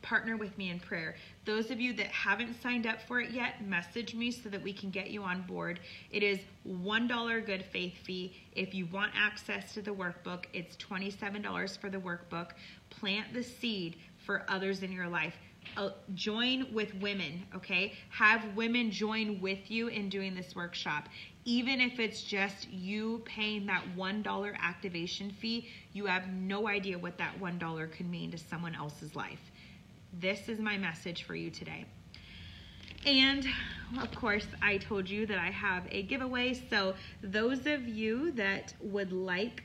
partner 0.02 0.36
with 0.36 0.56
me 0.56 0.70
in 0.70 0.80
prayer. 0.80 1.16
Those 1.44 1.70
of 1.70 1.80
you 1.80 1.92
that 1.94 2.06
haven't 2.06 2.60
signed 2.62 2.86
up 2.86 3.02
for 3.02 3.20
it 3.20 3.30
yet, 3.30 3.66
message 3.66 4.14
me 4.14 4.30
so 4.30 4.48
that 4.48 4.62
we 4.62 4.72
can 4.72 4.90
get 4.90 5.10
you 5.10 5.22
on 5.22 5.42
board. 5.42 5.80
It 6.10 6.22
is 6.22 6.38
$1 6.66 7.46
good 7.46 7.64
faith 7.66 7.94
fee. 8.04 8.34
If 8.54 8.72
you 8.74 8.86
want 8.86 9.12
access 9.14 9.74
to 9.74 9.82
the 9.82 9.90
workbook, 9.90 10.44
it's 10.52 10.76
$27 10.76 11.78
for 11.78 11.90
the 11.90 11.98
workbook. 11.98 12.52
Plant 12.88 13.34
the 13.34 13.42
seed 13.42 13.96
for 14.16 14.44
others 14.48 14.82
in 14.82 14.92
your 14.92 15.08
life 15.08 15.36
uh, 15.76 15.90
join 16.14 16.72
with 16.72 16.94
women, 16.96 17.44
okay? 17.54 17.92
Have 18.10 18.54
women 18.54 18.90
join 18.90 19.40
with 19.40 19.70
you 19.70 19.88
in 19.88 20.08
doing 20.08 20.34
this 20.34 20.54
workshop. 20.54 21.08
Even 21.44 21.80
if 21.80 21.98
it's 21.98 22.22
just 22.22 22.68
you 22.70 23.22
paying 23.24 23.66
that 23.66 23.84
$1 23.96 24.58
activation 24.60 25.30
fee, 25.30 25.68
you 25.92 26.06
have 26.06 26.28
no 26.28 26.68
idea 26.68 26.98
what 26.98 27.16
that 27.18 27.38
$1 27.40 27.92
could 27.92 28.10
mean 28.10 28.30
to 28.30 28.38
someone 28.38 28.74
else's 28.74 29.14
life. 29.14 29.50
This 30.18 30.48
is 30.48 30.58
my 30.58 30.76
message 30.76 31.22
for 31.22 31.34
you 31.34 31.50
today. 31.50 31.86
And 33.06 33.46
of 34.00 34.14
course, 34.14 34.46
I 34.60 34.76
told 34.76 35.08
you 35.08 35.24
that 35.26 35.38
I 35.38 35.50
have 35.50 35.84
a 35.90 36.02
giveaway. 36.02 36.52
So, 36.68 36.94
those 37.22 37.66
of 37.66 37.88
you 37.88 38.32
that 38.32 38.74
would 38.80 39.12
like 39.12 39.62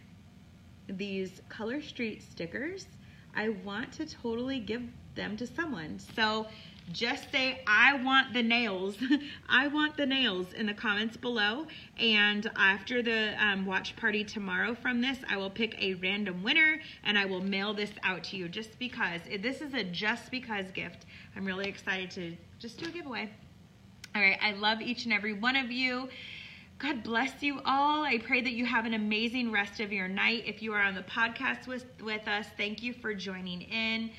these 0.87 1.41
Color 1.49 1.81
Street 1.81 2.21
stickers, 2.21 2.87
I 3.35 3.49
want 3.49 3.91
to 3.93 4.05
totally 4.05 4.59
give 4.59 4.83
them 5.15 5.37
to 5.37 5.47
someone. 5.47 5.99
So 6.15 6.47
just 6.91 7.31
say, 7.31 7.61
I 7.65 8.01
want 8.03 8.33
the 8.33 8.43
nails. 8.43 8.95
I 9.49 9.67
want 9.67 9.97
the 9.97 10.05
nails 10.05 10.53
in 10.53 10.67
the 10.67 10.73
comments 10.73 11.17
below. 11.17 11.65
And 11.97 12.49
after 12.55 13.01
the 13.01 13.33
um, 13.43 13.65
watch 13.65 13.95
party 13.95 14.23
tomorrow 14.23 14.75
from 14.75 15.01
this, 15.01 15.17
I 15.27 15.37
will 15.37 15.49
pick 15.49 15.81
a 15.81 15.95
random 15.95 16.43
winner 16.43 16.79
and 17.03 17.17
I 17.17 17.25
will 17.25 17.41
mail 17.41 17.73
this 17.73 17.91
out 18.03 18.23
to 18.25 18.37
you 18.37 18.47
just 18.47 18.77
because. 18.77 19.21
This 19.41 19.61
is 19.61 19.73
a 19.73 19.83
just 19.83 20.29
because 20.29 20.69
gift. 20.71 21.05
I'm 21.35 21.45
really 21.45 21.67
excited 21.67 22.11
to 22.11 22.35
just 22.59 22.77
do 22.77 22.87
a 22.87 22.91
giveaway. 22.91 23.31
All 24.15 24.21
right, 24.21 24.37
I 24.41 24.53
love 24.53 24.81
each 24.81 25.05
and 25.05 25.13
every 25.13 25.33
one 25.33 25.55
of 25.55 25.71
you. 25.71 26.07
God 26.77 27.03
bless 27.03 27.41
you 27.41 27.61
all. 27.65 28.03
I 28.03 28.17
pray 28.19 28.41
that 28.41 28.51
you 28.51 28.65
have 28.65 28.85
an 28.85 28.93
amazing 28.93 29.51
rest 29.51 29.79
of 29.79 29.91
your 29.91 30.07
night. 30.07 30.43
If 30.45 30.61
you 30.61 30.73
are 30.73 30.81
on 30.81 30.93
the 30.93 31.03
podcast 31.03 31.67
with, 31.67 31.85
with 32.03 32.27
us, 32.27 32.45
thank 32.57 32.83
you 32.83 32.93
for 32.93 33.13
joining 33.13 33.61
in. 33.61 34.11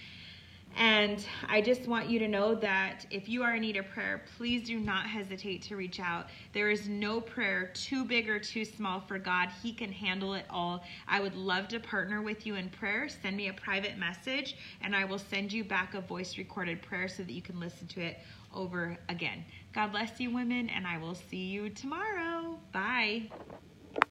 And 0.76 1.26
I 1.48 1.62
just 1.62 1.88
want 1.88 2.10
you 2.10 2.18
to 2.18 2.28
know 2.28 2.54
that 2.56 3.06
if 3.10 3.30
you 3.30 3.42
are 3.42 3.54
in 3.54 3.62
need 3.62 3.78
of 3.78 3.88
prayer, 3.88 4.22
please 4.36 4.66
do 4.66 4.78
not 4.78 5.06
hesitate 5.06 5.62
to 5.62 5.76
reach 5.76 6.00
out. 6.00 6.26
There 6.52 6.70
is 6.70 6.86
no 6.86 7.18
prayer 7.20 7.70
too 7.72 8.04
big 8.04 8.28
or 8.28 8.38
too 8.38 8.64
small 8.66 9.00
for 9.00 9.18
God. 9.18 9.48
He 9.62 9.72
can 9.72 9.90
handle 9.90 10.34
it 10.34 10.44
all. 10.50 10.84
I 11.08 11.20
would 11.20 11.34
love 11.34 11.68
to 11.68 11.80
partner 11.80 12.20
with 12.20 12.46
you 12.46 12.56
in 12.56 12.68
prayer. 12.68 13.08
Send 13.08 13.38
me 13.38 13.48
a 13.48 13.54
private 13.54 13.96
message, 13.96 14.56
and 14.82 14.94
I 14.94 15.06
will 15.06 15.18
send 15.18 15.50
you 15.50 15.64
back 15.64 15.94
a 15.94 16.02
voice 16.02 16.36
recorded 16.36 16.82
prayer 16.82 17.08
so 17.08 17.22
that 17.22 17.32
you 17.32 17.42
can 17.42 17.58
listen 17.58 17.86
to 17.88 18.02
it 18.02 18.18
over 18.54 18.98
again. 19.08 19.46
God 19.72 19.92
bless 19.92 20.20
you, 20.20 20.30
women, 20.30 20.68
and 20.68 20.86
I 20.86 20.98
will 20.98 21.14
see 21.14 21.46
you 21.46 21.70
tomorrow. 21.70 22.58
Bye. 22.72 23.30